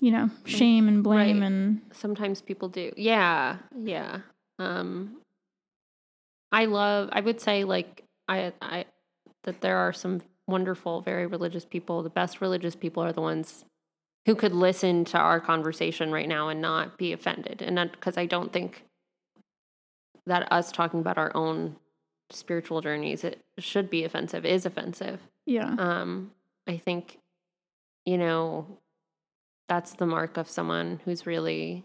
[0.00, 1.46] you know, shame and blame Right.
[1.46, 2.92] and Sometimes people do.
[2.96, 4.20] Yeah, yeah.
[4.58, 5.16] Um,
[6.52, 7.08] I love.
[7.12, 8.84] I would say like I I
[9.44, 12.02] that there are some wonderful, very religious people.
[12.02, 13.64] The best religious people are the ones
[14.26, 17.62] who could listen to our conversation right now and not be offended.
[17.62, 18.84] And that because I don't think
[20.26, 21.76] that us talking about our own
[22.30, 25.74] spiritual journeys it should be offensive is offensive Yeah.
[25.78, 26.30] um
[26.66, 27.18] i think
[28.04, 28.66] you know
[29.66, 31.84] that's the mark of someone who's really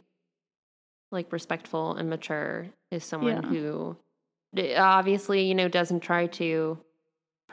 [1.13, 3.47] like respectful and mature is someone Yeah.
[3.49, 3.97] who
[4.77, 6.77] obviously you know doesn't try to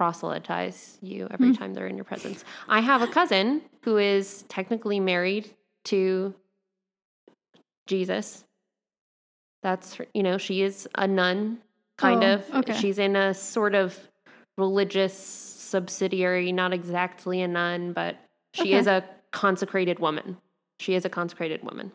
[0.04, 1.58] proselytize you every Mm.
[1.58, 2.42] time they're in your presence.
[2.66, 6.32] I have a cousin who is technically married to
[7.86, 8.44] jesus.
[9.62, 11.58] That's her- you know she is a nun
[11.98, 12.54] kind Oh, of.
[12.54, 12.72] okay.
[12.80, 13.98] she's in a sort of
[14.56, 18.16] religious subsidiary not exactly a nun but
[18.54, 18.72] she Okay.
[18.78, 20.38] is a consecrated woman.
[20.78, 21.92] She is a consecrated woman.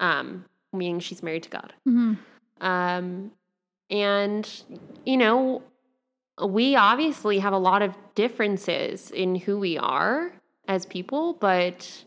[0.00, 1.74] Um meaning she's married to god.
[1.84, 2.14] Hmm
[2.62, 3.32] um
[3.90, 4.44] and
[5.04, 5.62] you know
[6.40, 10.32] we obviously have a lot of differences in who we are
[10.68, 12.04] as people but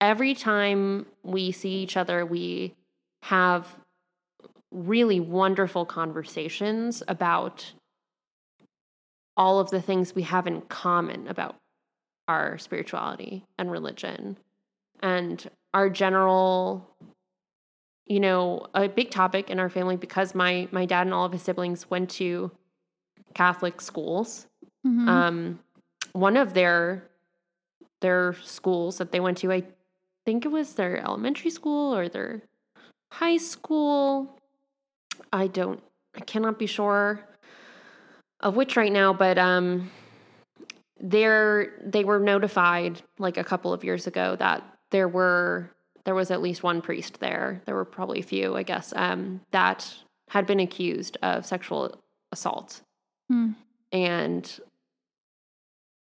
[0.00, 2.74] every time we see each other we
[3.22, 3.76] have
[4.74, 7.72] really wonderful conversations about
[9.36, 11.56] all of the things we have in common about
[12.28, 14.36] our spirituality and religion.
[15.00, 16.88] And our general
[18.06, 21.32] you know a big topic in our family because my my dad and all of
[21.32, 22.50] his siblings went to
[23.34, 24.46] catholic schools.
[24.82, 25.58] Hmm um
[26.12, 27.08] one of their
[28.00, 29.62] their schools that they went to i
[30.24, 32.42] think it was their elementary school or their
[33.12, 34.38] high school.
[35.32, 35.82] I don't
[36.16, 37.20] i cannot be sure
[38.40, 39.90] of which right now but um
[41.00, 45.70] they're they were notified like a couple of years ago that there were
[46.04, 47.62] there was at least one priest there.
[47.64, 49.94] There were probably a few i guess um that
[50.30, 52.00] had been accused of sexual
[52.32, 52.82] assault
[53.30, 53.52] Hmm.
[53.92, 54.60] and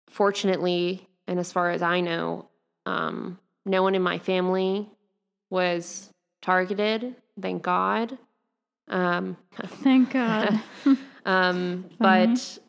[0.10, 2.48] fortunately and as far as i know
[2.86, 4.90] um no one in my family
[5.50, 6.10] was
[6.42, 8.18] targeted thank god
[8.90, 9.38] um
[9.84, 10.60] Thank God.
[11.26, 12.60] um but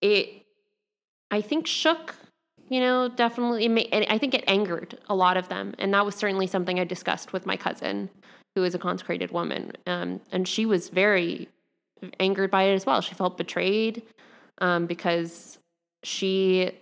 [0.00, 0.44] it
[1.30, 2.14] i think shook
[2.68, 5.92] you know definitely it ma- and i think it angered a lot of them and
[5.94, 8.08] that was certainly something i discussed with my cousin
[8.54, 11.48] who is a consecrated woman um, and she was very
[12.20, 13.00] angered by it as well.
[13.00, 14.02] She felt betrayed
[14.58, 15.58] um, because
[16.02, 16.72] she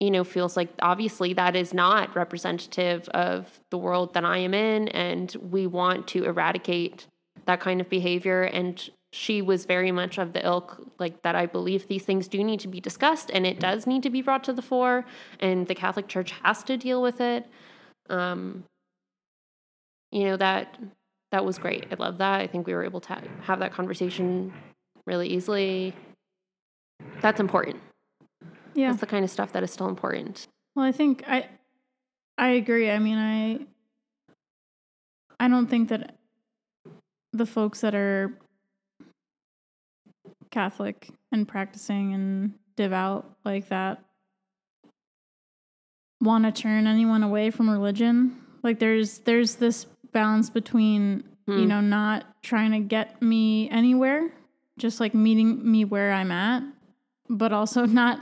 [0.00, 4.54] you know feels like obviously that is not representative of the world that i am
[4.54, 7.06] in and we want to eradicate
[7.46, 8.42] that kind of behavior.
[8.42, 12.44] And she was very much of the ilk like that i believe these things do
[12.44, 15.04] need to be discussed and it does need to be brought to the fore
[15.40, 17.46] and the catholic church has to deal with it.
[18.08, 18.64] Um
[20.12, 20.78] you know that
[21.32, 24.52] that was great i love that i think we were able to have that conversation
[25.06, 25.94] really easily
[27.20, 27.76] that's important
[28.74, 28.88] yeah.
[28.88, 31.48] that's the kind of stuff that is still important Well, I think I
[32.38, 32.90] I agree.
[32.90, 33.66] I mean, I
[35.38, 36.16] I don't think that
[37.32, 38.32] the folks that are
[40.50, 44.02] Catholic and practicing and devout like that
[46.20, 48.40] want to turn anyone away from religion.
[48.62, 51.68] Like there's there's this balance between you Hmm.
[51.68, 54.30] know not trying to get me anywhere,
[54.78, 56.62] just like meeting me where I'm at,
[57.28, 58.20] but also not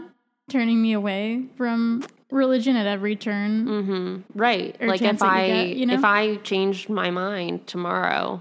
[0.48, 3.66] turning me away from religion at every turn.
[3.66, 4.38] Mm-hmm.
[4.38, 4.76] Right.
[4.80, 5.94] Like if I you get, you know?
[5.94, 8.40] if I changed my mind tomorrow,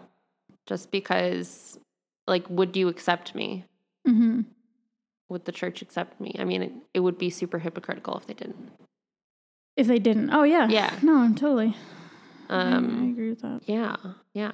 [0.65, 1.77] just because,
[2.27, 3.65] like, would you accept me?
[4.05, 4.41] hmm
[5.29, 6.33] Would the church accept me?
[6.39, 8.71] I mean, it, it would be super hypocritical if they didn't.
[9.75, 10.93] If they didn't, oh yeah, Yeah.
[11.01, 11.75] no, I'm totally.
[12.49, 13.09] I- I Um.
[13.11, 13.61] agree with that.
[13.67, 13.95] Yeah.
[14.33, 14.51] Yeah.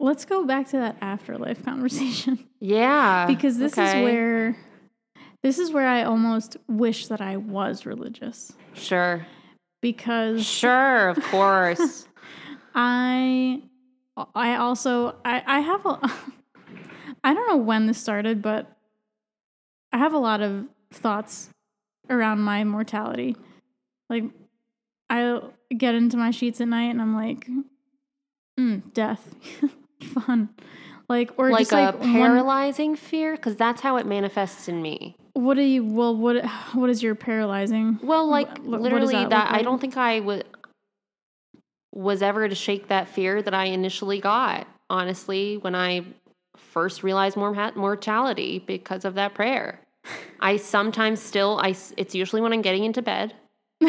[0.00, 3.26] Let's go back to that afterlife conversation Yeah.
[3.26, 4.56] because this is where
[5.42, 9.26] this is where I almost wish that I was religious Sure.
[9.80, 11.08] because Sure.
[11.10, 12.06] Of course.
[12.74, 13.62] I
[14.34, 15.98] I also I I have a
[17.24, 18.76] I don't know when this started, but
[19.92, 21.50] I have a lot of thoughts
[22.10, 23.36] around my mortality.
[24.08, 24.24] Like
[25.10, 25.40] I
[25.76, 27.46] get into my sheets at night and I'm like,
[28.58, 29.34] mm, death,
[30.24, 30.48] fun,
[31.08, 34.80] like or like just a like one, paralyzing fear, because that's how it manifests in
[34.82, 35.16] me.
[35.34, 35.84] what do you?
[35.84, 36.44] Well, what
[36.74, 37.98] what is your paralyzing?
[38.02, 40.44] Well, like Wh- what does literally that that, look I don't think I would
[41.92, 44.66] was ever to shake that fear that I initially got.
[44.90, 46.02] Honestly, when I
[46.56, 49.80] first realized mor- mortality because of that prayer,
[50.40, 53.34] I sometimes still I it's usually when I'm getting into bed.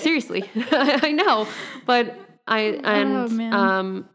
[0.00, 1.46] Seriously, I know,
[1.84, 2.16] but
[2.46, 4.08] I and Oh, um,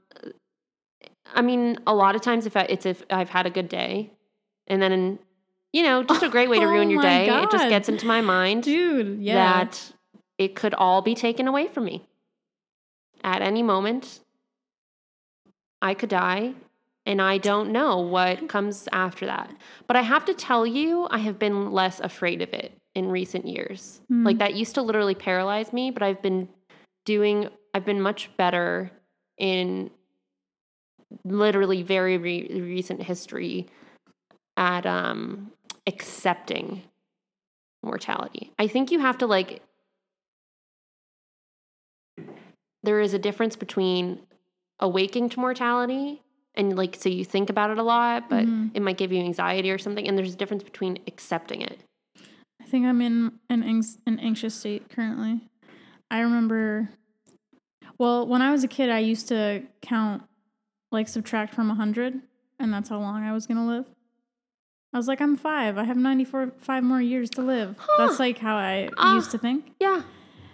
[1.34, 4.12] I mean, a lot of times if I, it's if I've had a good day,
[4.68, 5.20] and then
[5.74, 7.28] you know, just a great way to ruin Oh your day.
[7.28, 9.36] It just gets into my mind Dude, yeah.
[9.36, 9.94] that
[10.38, 12.08] it could all be taken away from me
[13.24, 14.20] at any moment.
[15.82, 16.54] I could die,
[17.06, 19.52] and I don't know what comes after that.
[19.88, 23.48] But I have to tell you, I have been less afraid of it in recent
[23.48, 24.02] years.
[24.08, 24.26] Hmm.
[24.26, 26.50] Like that used to literally paralyze me, but I've been
[27.06, 28.92] doing, I've been much better
[29.38, 29.92] in
[31.26, 33.68] literally very re- recent history
[34.58, 35.52] at um,
[35.88, 36.84] accepting
[37.84, 38.52] mortality.
[38.60, 39.62] I think you have to like
[42.84, 44.20] there is a difference between
[44.80, 46.22] awaking to mortality
[46.56, 48.72] and like so you think about it a lot, but Mhm.
[48.74, 51.80] it might give you anxiety or something and there's a difference between accepting it.
[52.62, 55.42] I think I'm in an anx- an anxious state currently.
[56.10, 56.90] I remember,
[57.98, 60.24] well, when I was a kid, I used to count,
[60.92, 62.22] like subtract from 100,
[62.60, 63.86] and that's how long I was going to live.
[64.94, 65.78] I was like, I'm five.
[65.78, 67.76] I have 94, five more years to live.
[67.80, 68.08] Huh.
[68.08, 69.16] That's like how I Ah.
[69.16, 69.72] used to think.
[69.80, 70.02] Yeah.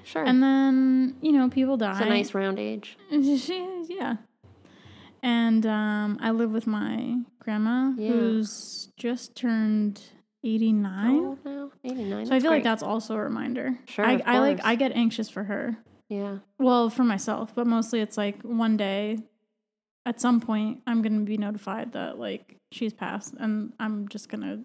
[0.03, 0.23] Sure.
[0.23, 1.91] And then, you know, people die.
[1.91, 2.97] it's a nice round age.
[3.11, 4.17] yeah.
[5.23, 8.11] And um, I live with my grandma, Yeah.
[8.11, 10.01] who's just turned
[10.47, 11.37] 89.
[11.43, 11.71] Now?
[11.83, 12.25] 89.
[12.27, 13.77] So I feel like that's also a reminder.
[13.85, 14.59] Sure, I, I like.
[14.63, 15.77] I get anxious for her.
[16.09, 16.37] Yeah.
[16.57, 19.17] Well, for myself, but mostly it's like one day,
[20.05, 24.61] at some point, I'm gonna be notified that like she's passed, and I'm just gonna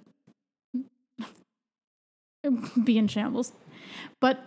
[2.84, 3.52] be in shambles.
[4.20, 4.38] But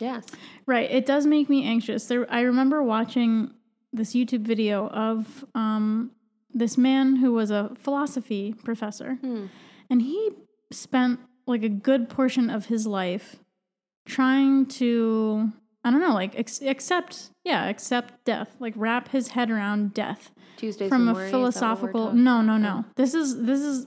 [0.00, 0.24] Yes.
[0.66, 2.06] right, it does make me anxious.
[2.06, 3.52] There, I remember watching
[3.92, 6.12] this YouTube video of um,
[6.52, 9.46] this man who was a philosophy professor, Hmm.
[9.90, 10.30] And he
[10.70, 13.36] spent like a good portion of his life
[14.06, 19.50] trying to I don't know, like ex- accept, yeah, accept death, like wrap his head
[19.50, 22.12] around death Tuesdays from a Morrie, is that what we're philosophical.
[22.12, 22.84] No, no, no.
[22.96, 23.86] This is this is,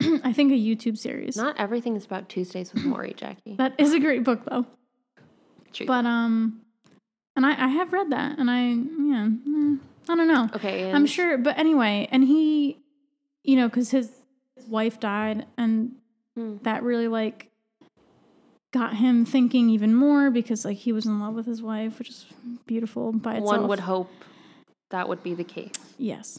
[0.22, 1.36] I think, a YouTube series.
[1.36, 3.56] Not everything is about Tuesdays with Morrie, Jackie.
[3.56, 4.66] that is a great book though.
[5.72, 5.86] True.
[5.86, 6.60] But um,
[7.34, 10.50] and I I have read that, and I yeah, eh, I don't know.
[10.56, 10.92] okay.
[10.92, 12.78] I'm sure, but anyway, and he,
[13.44, 14.10] you know, because his
[14.68, 15.92] wife died, and
[16.36, 16.56] Hmm.
[16.62, 17.50] that really like
[18.72, 22.10] got him thinking even more because like he was in love with his wife, which
[22.10, 22.26] is
[22.66, 23.46] beautiful by itself.
[23.60, 24.10] One would hope
[24.90, 25.94] that would be the case.
[25.98, 26.38] yes.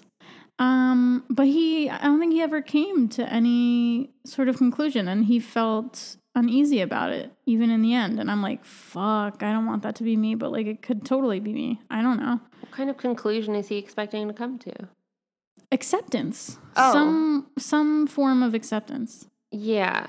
[0.60, 5.24] Um, but he, I don't think he ever came to any sort of conclusion, and
[5.26, 8.20] he felt uneasy about it, even in the end.
[8.20, 11.06] And I'm like, fuck, I don't want that to be me, but like it could
[11.06, 11.80] totally be me.
[11.90, 12.42] I don't know.
[12.60, 14.74] What kind of conclusion is he expecting to come to?
[15.72, 16.58] Acceptance.
[16.76, 16.94] Oh.
[16.94, 19.28] Some some form of acceptance.
[19.52, 20.08] Yeah.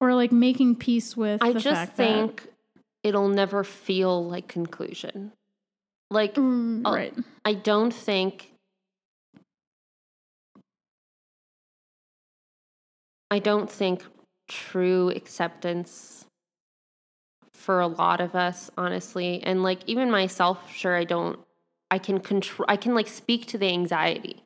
[0.00, 2.48] or like making peace with I the just think
[3.02, 5.32] it'll never feel like conclusion.
[6.10, 8.48] Like, Mm, oh, right I don't think.
[13.30, 14.04] I don't think
[14.48, 16.26] true acceptance
[17.54, 21.38] for a lot of us, honestly, and like even myself, sure, I don't.
[21.92, 22.64] I can control.
[22.68, 24.42] I can like speak to the anxiety.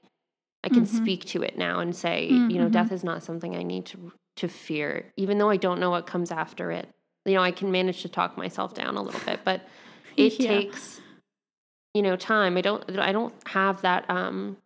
[0.65, 0.89] I can Mhm.
[0.89, 3.87] speak to it now and say, Mm, you know, death is not something I need
[3.87, 6.89] to to fear, even though I don't know what comes after it.
[7.25, 9.63] You know, I can manage to talk myself down a little bit, but
[10.17, 10.49] it Yeah.
[10.49, 11.01] takes
[11.95, 14.59] you know time i don't i don't have that um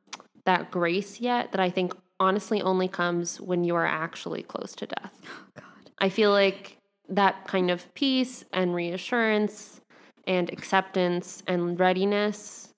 [0.47, 4.85] that grace yet that i think honestly only comes when you are actually close to
[4.87, 6.76] death oh god i feel like
[7.09, 9.81] that kind of peace and reassurance
[10.26, 12.69] and acceptance and readiness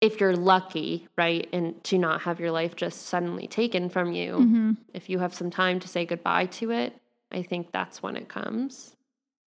[0.00, 4.34] if you're lucky right and to not have your life just suddenly taken from you
[4.36, 6.94] hmm if you have some time to say goodbye to it
[7.32, 8.94] i think that's when it comes.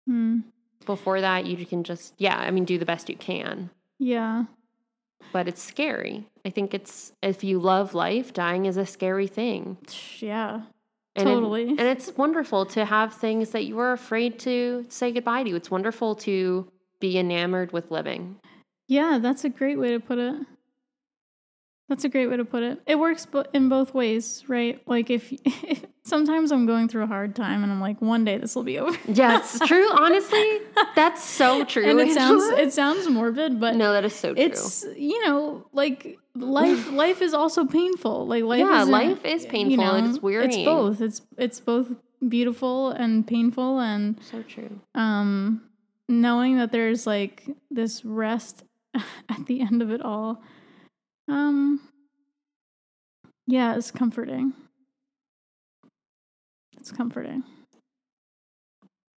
[0.08, 0.44] Mm.
[0.86, 3.70] before that you can just yeah i mean do the best you can.
[3.98, 4.44] Yeah.
[5.32, 6.26] But it's scary.
[6.46, 9.76] I think it's if you love life dying is a scary thing.
[10.18, 10.62] Yeah.
[11.14, 11.68] And it- Totally.
[11.68, 15.54] and it's wonderful to have things that you were afraid to say goodbye to.
[15.54, 16.66] It's wonderful to
[16.98, 18.36] be enamored with living
[18.90, 20.34] yeah that's a great way to put it.
[21.88, 22.80] That's a great way to put it.
[22.86, 24.80] It works in both ways right?
[24.86, 28.36] Like if, if sometimes i'm going through a hard time and i'm like one day
[28.38, 28.96] this will be over.
[29.06, 29.88] Yes true.
[29.92, 30.58] Honestly
[30.96, 34.42] that's so true and it sounds it sounds morbid but no that is so true.
[34.44, 38.26] it's you know like life life is also painful.
[38.26, 40.46] Like life Yeah, life is you painful and it's weird.
[40.46, 41.00] it's both.
[41.00, 41.88] It's it's both
[42.28, 44.80] beautiful and painful and so true.
[44.94, 45.62] um
[46.08, 48.64] knowing that there's like this rest
[49.28, 50.42] at the end of it all
[51.28, 51.80] um
[53.46, 54.52] yeah it's comforting
[56.78, 57.42] it's comforting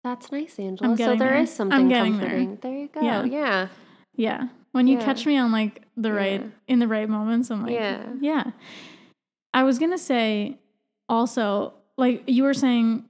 [0.02, 1.42] that's nice angela so getting there there.
[1.42, 2.28] is I'm something getting there.
[2.30, 2.78] comforting there.
[2.78, 3.24] you go Yeah.
[3.24, 3.68] yeah
[4.16, 5.04] yeah when you Yeah.
[5.04, 6.46] catch me on like the right Yeah.
[6.68, 8.12] in the right moments i'm like Yeah.
[8.20, 8.44] yeah
[9.52, 10.58] I was gonna say
[11.08, 13.04] also, like you were saying,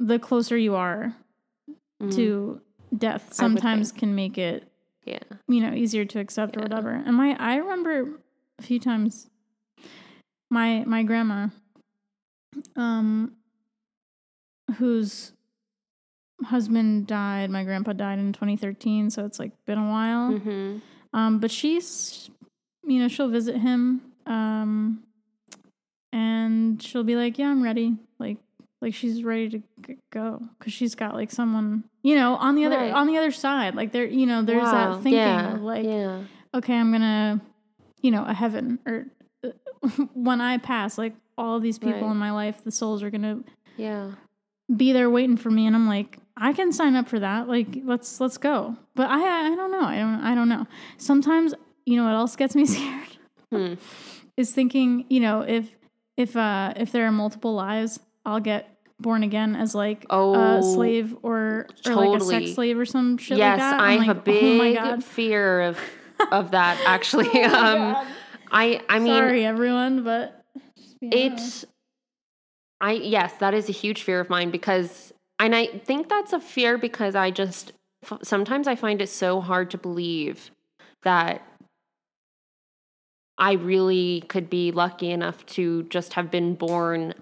[0.00, 1.14] the closer you are
[2.02, 2.12] Mhm.
[2.16, 2.60] to
[2.98, 4.68] death, sometimes can make it
[5.06, 5.18] yeah.
[5.48, 6.90] you know easier to accept or whatever.
[6.90, 8.18] And my I remember
[8.58, 9.28] a few times
[10.50, 11.48] my my grandma,
[12.74, 13.32] um,
[14.76, 15.32] whose
[16.44, 17.50] husband died.
[17.50, 20.32] My grandpa died in 2013, so it's like been a while.
[20.32, 20.78] Mm-hmm.
[21.12, 22.30] Um, but she's,
[22.84, 25.02] you know, she'll visit him, um,
[26.12, 28.38] and she'll be like, "Yeah, I'm ready." Like,
[28.82, 32.64] like she's ready to g- go because she's got like someone, you know, on the
[32.66, 32.92] other Right.
[32.92, 33.74] on the other side.
[33.74, 34.94] Like there, you know, there's Wow.
[34.94, 35.54] that thinking yeah.
[35.54, 36.22] of like, yeah.
[36.54, 37.40] okay, I'm gonna,
[38.02, 39.06] you know, a heaven or
[39.44, 39.50] uh,
[40.14, 42.10] when I pass, like all these people Right.
[42.12, 43.40] in my life, the souls are gonna
[43.76, 44.12] Yeah.
[44.74, 47.78] be there waiting for me and I'm like I can sign up for that like
[47.84, 49.20] let's let's go but I
[49.52, 50.66] I don't know I don't I don't know
[50.98, 51.54] sometimes
[51.86, 53.16] you know what else gets me scared
[53.52, 53.74] Hmm.
[54.36, 55.70] is thinking you know if
[56.16, 58.68] if uh if there are multiple lives I'll get
[59.00, 63.16] born again as like Oh, a slave or or like a sex slave or some
[63.18, 65.78] shit yes, like that I I'm have like, a oh big god fear of
[66.32, 67.30] of that actually.
[67.44, 68.06] Oh um.
[68.50, 70.42] I I mean sorry everyone but
[71.02, 71.64] honest.
[71.64, 71.68] it
[72.80, 76.40] I yes, that is a huge fear of mine because and I think that's a
[76.40, 77.72] fear because I just
[78.04, 80.50] f- sometimes I find it so hard to believe
[81.02, 81.42] that
[83.38, 87.14] I really could be lucky enough to just have been born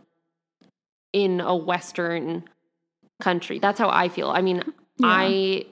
[1.14, 2.42] in a western
[3.22, 3.60] country.
[3.60, 4.28] That's how I feel.
[4.28, 4.62] I mean,
[4.98, 5.06] Yeah.
[5.08, 5.66] I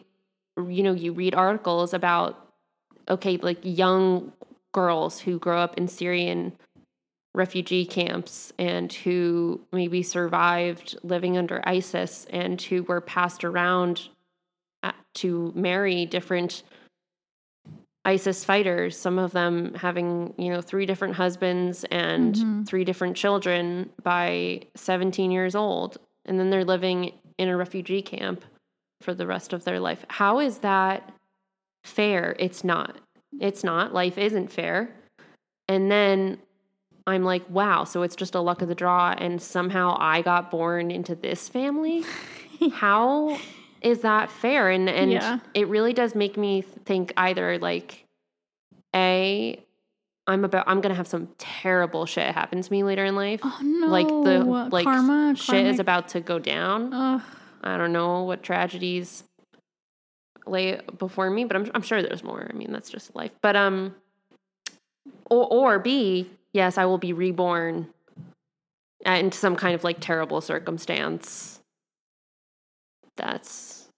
[0.57, 2.39] you know, you read articles about
[3.09, 4.33] okay, like young
[4.73, 6.53] girls who grow up in Syrian
[7.35, 14.09] refugee camps and who maybe survived living under ISIS and who were passed around
[14.83, 16.63] uh, to marry different
[18.05, 22.67] ISIS fighters, some of them having, you know, three different husbands and Mhm.
[22.67, 25.99] three different children by 17 years old.
[26.25, 28.45] And then they're living in a refugee camp
[29.01, 30.05] for the rest of their life.
[30.09, 31.13] How is that
[31.85, 32.35] fair?
[32.39, 32.97] It's not.
[33.41, 33.95] It's not.
[33.95, 34.91] Life isn't fair.
[35.69, 36.39] And then
[37.07, 39.15] I'm like, wow, so it's just a luck of the draw.
[39.17, 42.05] And somehow I got born into this family.
[42.73, 43.39] How
[43.83, 44.71] is that fair?
[44.71, 45.39] And and Yeah.
[45.55, 48.05] it really does make me think either like,
[48.95, 49.61] a,
[50.27, 53.41] I'm about I'm gonna have some terrible shit happen to me later in life.
[53.43, 56.93] oh no like the like karma shit karmic- is about to go down.
[56.93, 57.21] Ugh.
[57.65, 59.25] I don't know what tragedies
[60.47, 62.47] lay before me, but I'm I'm sure there's more.
[62.49, 63.31] I mean, that's just life.
[63.41, 63.95] But um,
[65.31, 67.89] or or B, yes, I will be reborn
[69.07, 71.52] uh, into some kind of like terrible circumstance.
[73.17, 73.89] That's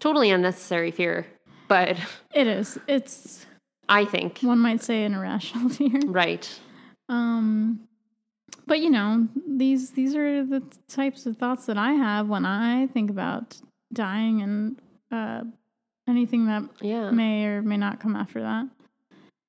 [0.00, 1.26] totally unnecessary fear,
[1.68, 1.96] but
[2.34, 3.46] it is it's
[3.88, 6.48] I think one might say an irrational fear right.
[7.08, 7.88] Um,
[8.66, 12.86] but you know, these these are the types of thoughts that I have when I
[12.88, 13.56] think about
[13.92, 15.42] dying and uh,
[16.08, 17.10] anything that Yeah.
[17.10, 18.68] may or may not come after that.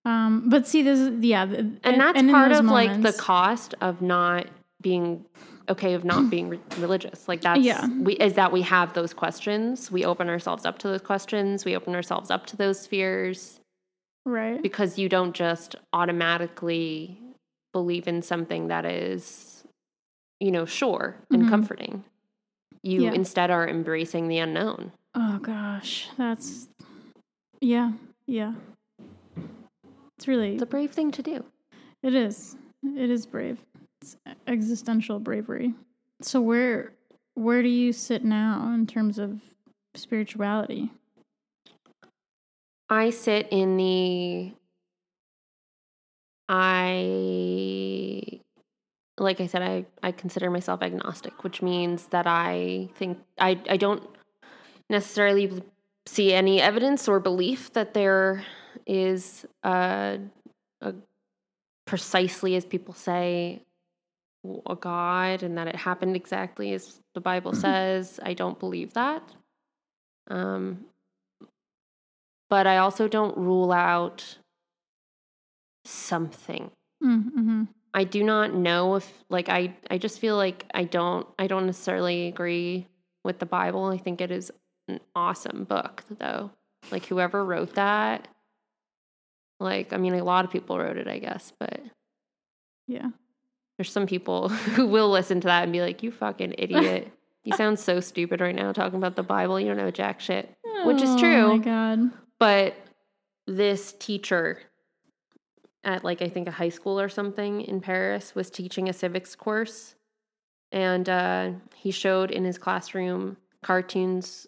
[0.05, 4.47] Um, but see, this is yeah, and that's part of like the cost of not
[4.81, 5.23] being
[5.69, 7.87] okay of not being re- religious like that's Yeah.
[7.87, 11.75] we is that we have those questions we open ourselves up to those questions we
[11.75, 13.59] open ourselves up to those fears
[14.25, 14.61] right.
[14.61, 17.17] because you don't just automatically
[17.71, 19.63] believe in something that is
[20.39, 21.49] you know sure and Mhm.
[21.49, 22.03] comforting
[22.81, 23.13] you Yeah.
[23.13, 26.67] instead are embracing the unknown Oh gosh, that's
[27.61, 27.91] yeah,
[28.25, 28.53] yeah.
[30.17, 31.45] It's really it's a brave thing to do
[32.01, 32.57] It is.
[32.83, 33.59] It is brave.
[34.03, 35.73] It's existential bravery.
[36.19, 36.91] So where
[37.35, 39.39] where do you sit now in terms of
[39.95, 40.91] spirituality?
[42.89, 44.51] I sit in the
[46.49, 48.41] I
[49.17, 53.77] like I said I I consider myself agnostic, which means that I think I I
[53.77, 54.03] don't
[54.89, 55.63] necessarily
[56.07, 58.43] see any evidence or belief that there
[58.85, 60.19] is a,
[60.81, 60.93] a
[61.85, 63.63] precisely as people say
[64.67, 69.23] a god and that it happened exactly as the bible says i don't believe that
[70.29, 70.85] um
[72.53, 74.37] but I also don't rule out
[75.85, 76.69] something.
[77.03, 77.63] Mm-hmm.
[77.95, 81.65] I do not know if like I I just feel like I don't I don't
[81.65, 82.85] necessarily agree
[83.23, 83.85] with the Bible.
[83.85, 84.51] I think it is
[84.87, 86.51] an awesome book though.
[86.91, 88.27] Like whoever wrote that
[89.59, 91.81] like I mean a lot of people wrote it I guess, but
[92.87, 93.09] Yeah.
[93.77, 97.11] There's some people who will listen to that and be like you fucking idiot.
[97.43, 99.59] you sound so stupid right now talking about the Bible.
[99.59, 100.49] You don't know jack shit.
[100.85, 101.47] Which is Oh true.
[101.57, 102.11] my god.
[102.39, 102.75] But
[103.47, 104.59] this teacher
[105.83, 109.35] at like I think a high school or something in Paris was teaching a civics
[109.35, 109.95] course,
[110.71, 114.47] and uh, he showed in his classroom cartoons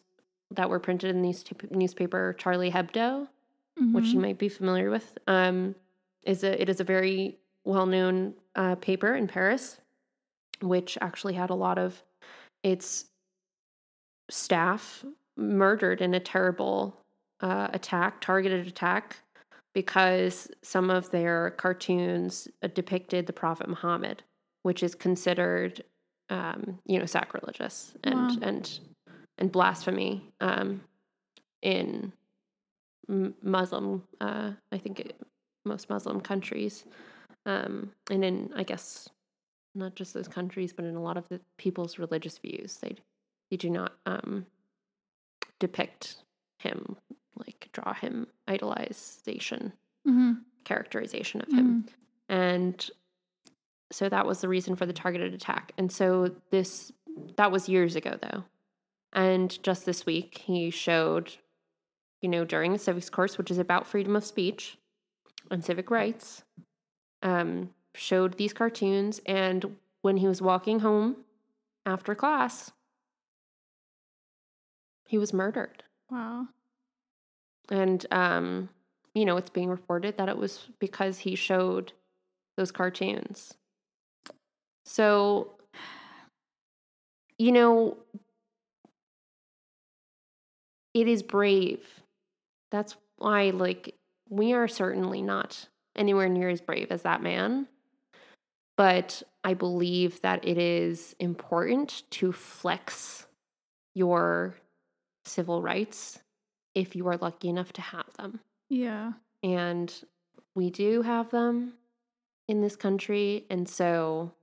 [0.51, 1.33] that were printed in the
[1.71, 3.27] newspaper, Charlie Hebdo,
[3.91, 4.21] which you Mhm.
[4.21, 5.17] might be familiar with.
[5.27, 5.75] Um,
[6.23, 9.77] is a it is a very well known uh, paper in Paris,
[10.61, 12.01] which actually had a lot of
[12.63, 13.05] its
[14.29, 15.03] staff
[15.37, 16.97] murdered in a terrible
[17.41, 19.17] uh, attack, targeted attack,
[19.73, 24.23] because some of their cartoons uh, depicted the Prophet Muhammad,
[24.63, 25.83] which is considered,
[26.29, 28.37] um, you know, sacrilegious and Wow.
[28.41, 28.79] and
[29.37, 30.81] and blasphemy um,
[31.61, 32.13] in
[33.09, 35.19] m- Muslim, uh, I think it,
[35.65, 36.85] most Muslim countries,
[37.45, 39.09] um, and in I guess
[39.73, 42.95] not just those countries, but in a lot of the people's religious views, they
[43.51, 44.45] they do not um,
[45.59, 46.17] depict
[46.59, 46.95] him
[47.37, 49.73] like draw him idolization
[50.07, 50.41] Mhm.
[50.63, 51.85] characterization of him.
[52.29, 52.89] And
[53.91, 55.73] so that was the reason for the targeted attack.
[55.77, 56.91] And so this
[57.37, 58.43] that was years ago though.
[59.13, 61.33] And just this week he showed
[62.21, 64.77] you know during a civics course which is about freedom of speech
[65.51, 66.43] and civic rights
[67.25, 71.17] um, showed these cartoons and when he was walking home
[71.85, 72.71] after class
[75.07, 75.83] he was murdered.
[76.09, 76.47] Wow.
[77.69, 78.69] and um
[79.15, 81.93] you know it's being reported that it was because he showed
[82.57, 83.55] those cartoons.
[84.85, 85.53] So
[87.39, 87.97] you know
[90.93, 92.01] it is brave.
[92.71, 93.95] That's why like
[94.29, 97.67] we are certainly not anywhere near as brave as that man
[98.77, 103.25] but i believe that it is important to flex
[103.93, 104.55] your
[105.25, 106.19] civil rights
[106.75, 108.41] if you are lucky enough to have them.
[108.69, 109.13] Yeah.
[109.41, 109.91] And
[110.53, 111.73] we do have them
[112.47, 113.45] in this country.
[113.49, 114.33] And so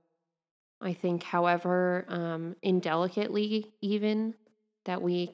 [0.81, 4.33] I think, however um, indelicately, even
[4.85, 5.31] that we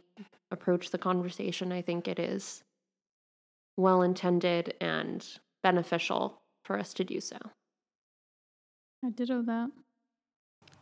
[0.52, 2.64] approach the conversation, I think it is
[3.78, 5.26] well intended and
[5.64, 7.38] beneficial for us to do so.
[9.06, 9.72] I ditto that.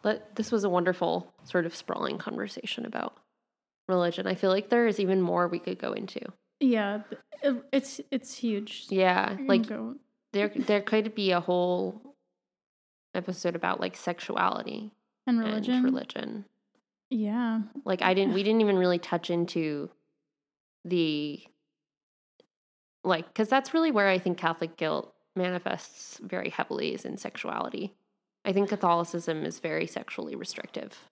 [0.01, 3.17] But this was a wonderful sort of sprawling conversation about
[3.87, 4.27] religion.
[4.27, 6.21] I feel like there is even more we could go into.
[6.59, 7.01] Yeah,
[7.71, 8.87] it's it's huge.
[8.89, 9.95] Yeah, like go-
[10.33, 12.15] there there could be a whole
[13.13, 14.91] episode about like sexuality
[15.25, 15.75] and religion.
[15.75, 16.45] and religion.
[17.09, 17.61] Yeah.
[17.85, 19.89] Like I didn't we didn't even really touch into
[20.85, 21.41] the
[23.07, 27.95] like cuz that's really where I think Catholic guilt manifests very heavily is in sexuality.
[28.43, 31.09] I think Catholicism is very sexually restrictive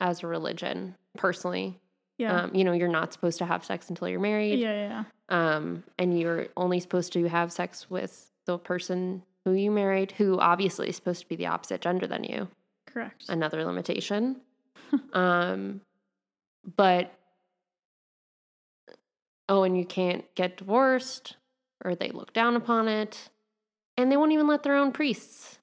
[0.00, 1.80] as a religion personally.
[2.18, 2.42] Yeah.
[2.42, 4.30] Um, you know, you're not supposed to have sex until you're yeah.
[4.30, 4.58] married.
[4.60, 5.04] Yeah.
[5.30, 10.38] um, and you're only supposed to have sex with the person who you married, who
[10.38, 12.48] obviously is supposed to be the opposite gender than you.
[12.86, 13.24] Correct.
[13.28, 14.40] Another limitation.
[15.12, 15.80] um,
[16.76, 17.12] but
[19.48, 21.36] oh, and you can't get divorced,
[21.84, 23.28] or they look down upon it,
[23.96, 25.58] and they won't even let their own priests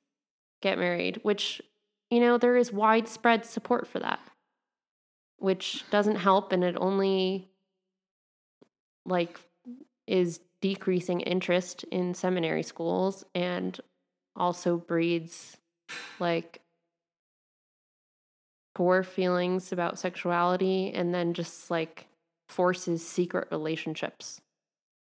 [0.62, 1.20] get married.
[1.24, 1.62] Which
[2.10, 4.20] you know there is widespread support for that,
[5.38, 7.50] which doesn't help, and it only
[9.06, 9.40] like
[10.08, 13.80] is decreasing interest in seminary schools and
[14.36, 15.58] also breeds
[16.20, 16.62] like
[18.74, 22.08] poor feelings about sexuality and then just like
[22.52, 24.42] forces secret relationships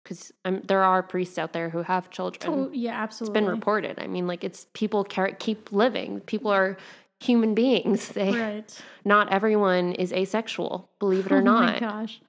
[0.04, 3.42] because um, there are priests out there who have children Oh, yeah, it's absolutely.
[3.42, 6.78] been reported i mean like it's people care, keep living people are
[7.20, 8.82] human beings they Right.
[9.06, 12.22] not everyone is asexual believe it or oh not Oh my gosh.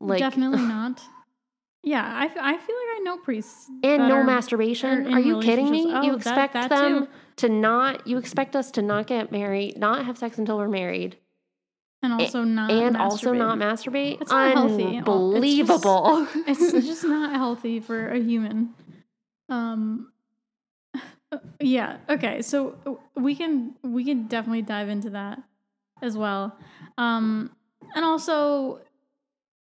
[0.00, 1.00] like Definitely not.
[1.84, 3.70] Yeah, I, I feel like I know priests.
[3.82, 6.06] and no are- masturbation in are you kidding me relationships.
[6.06, 7.08] you Oh, that- expect that them too.
[7.36, 11.16] to not you expect us to not get married not have sex until we're married
[12.02, 14.82] and also not and also not masturbate It's not healthy.
[14.84, 18.74] It's just- unbelievable it's just not healthy for a human.
[19.48, 20.12] Um
[21.60, 22.42] yeah, okay.
[22.42, 25.42] So we can we can definitely dive into that
[26.02, 26.56] as well.
[26.96, 27.50] Um
[27.94, 28.80] and also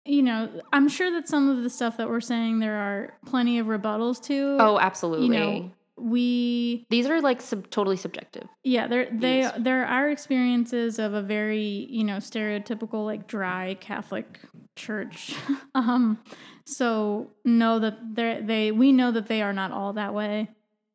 [0.05, 3.59] you know, I'm sure that some of the stuff that we're saying there are plenty
[3.59, 4.57] of rebuttals to.
[4.59, 5.71] oh absolutely you know,
[6.03, 11.21] we these are like sub- totally subjective yeah, there they there are experiences of a
[11.21, 14.39] very, you know, stereotypical like dry Catholic
[14.75, 15.33] church.
[15.75, 16.19] um
[16.65, 20.49] so know that they they we know that they are not all that way.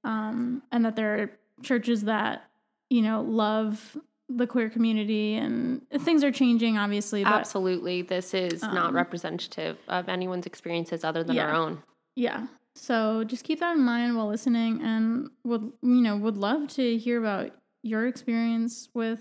[0.04, 1.30] Um and that there are
[1.62, 2.44] churches that,
[2.90, 3.96] you know, love
[4.28, 9.78] the queer community and things are changing obviously, but absolutely this is not Um, representative
[9.88, 11.82] of anyone's experiences other than our own
[12.14, 12.46] yeah.
[12.80, 16.96] So just keep that in mind while listening and would you know, would love to
[16.96, 17.50] hear about
[17.82, 19.20] your experience with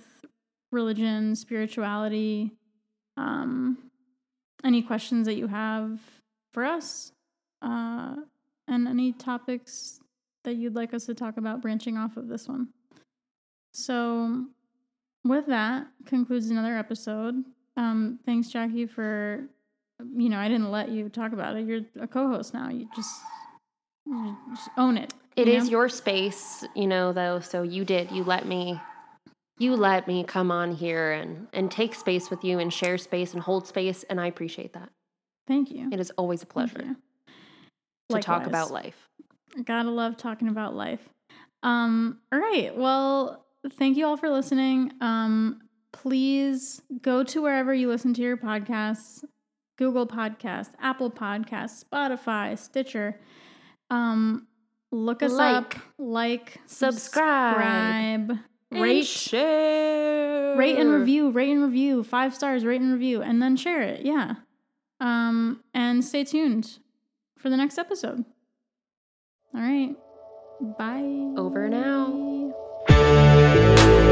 [0.72, 2.52] religion, spirituality,
[3.18, 3.78] um,
[4.64, 6.00] any questions that you have
[6.54, 7.12] for us,
[7.64, 8.16] uh,
[8.68, 10.00] and any topics
[10.44, 12.68] that you'd like us to talk about branching off of this one.
[13.74, 14.46] So,
[15.24, 17.44] with that concludes another episode.
[17.76, 19.48] Um, thanks, Jackie, for
[20.16, 21.66] you know I didn't let you talk about it.
[21.66, 22.70] You're a co-host now.
[22.70, 23.37] You just, you just
[24.78, 25.14] own it.
[25.36, 25.72] It you is know?
[25.72, 27.40] your space, you know, though.
[27.40, 28.12] So you did.
[28.12, 28.80] You let me.
[29.60, 33.34] You let me come on here and and take space with you and share space
[33.34, 34.90] and hold space, and I appreciate that.
[35.48, 35.90] Thank you.
[35.92, 36.96] It is always a pleasure
[38.10, 39.10] to talk about life.
[39.64, 41.10] Gotta love talking about life.
[41.64, 42.76] Um, all right.
[42.76, 44.92] Well, thank you all for listening.
[45.02, 49.24] Um, please go to wherever you listen to your podcasts
[49.78, 53.20] Google Podcasts, Apple Podcasts, Spotify, Stitcher.
[53.90, 54.48] Um,
[54.92, 55.98] look us up, Like.
[55.98, 58.28] like, Subscribe.
[58.30, 58.40] subscribe,
[58.72, 60.58] And rate, share.
[60.58, 64.06] rate and review, rate and review, five stars, rate and review, and then share it.
[64.06, 64.36] Yeah.
[65.00, 66.80] Um, and stay tuned
[67.38, 68.26] for the next episode.
[69.56, 69.96] All right.
[70.78, 71.34] Bye.
[71.40, 74.07] Over out.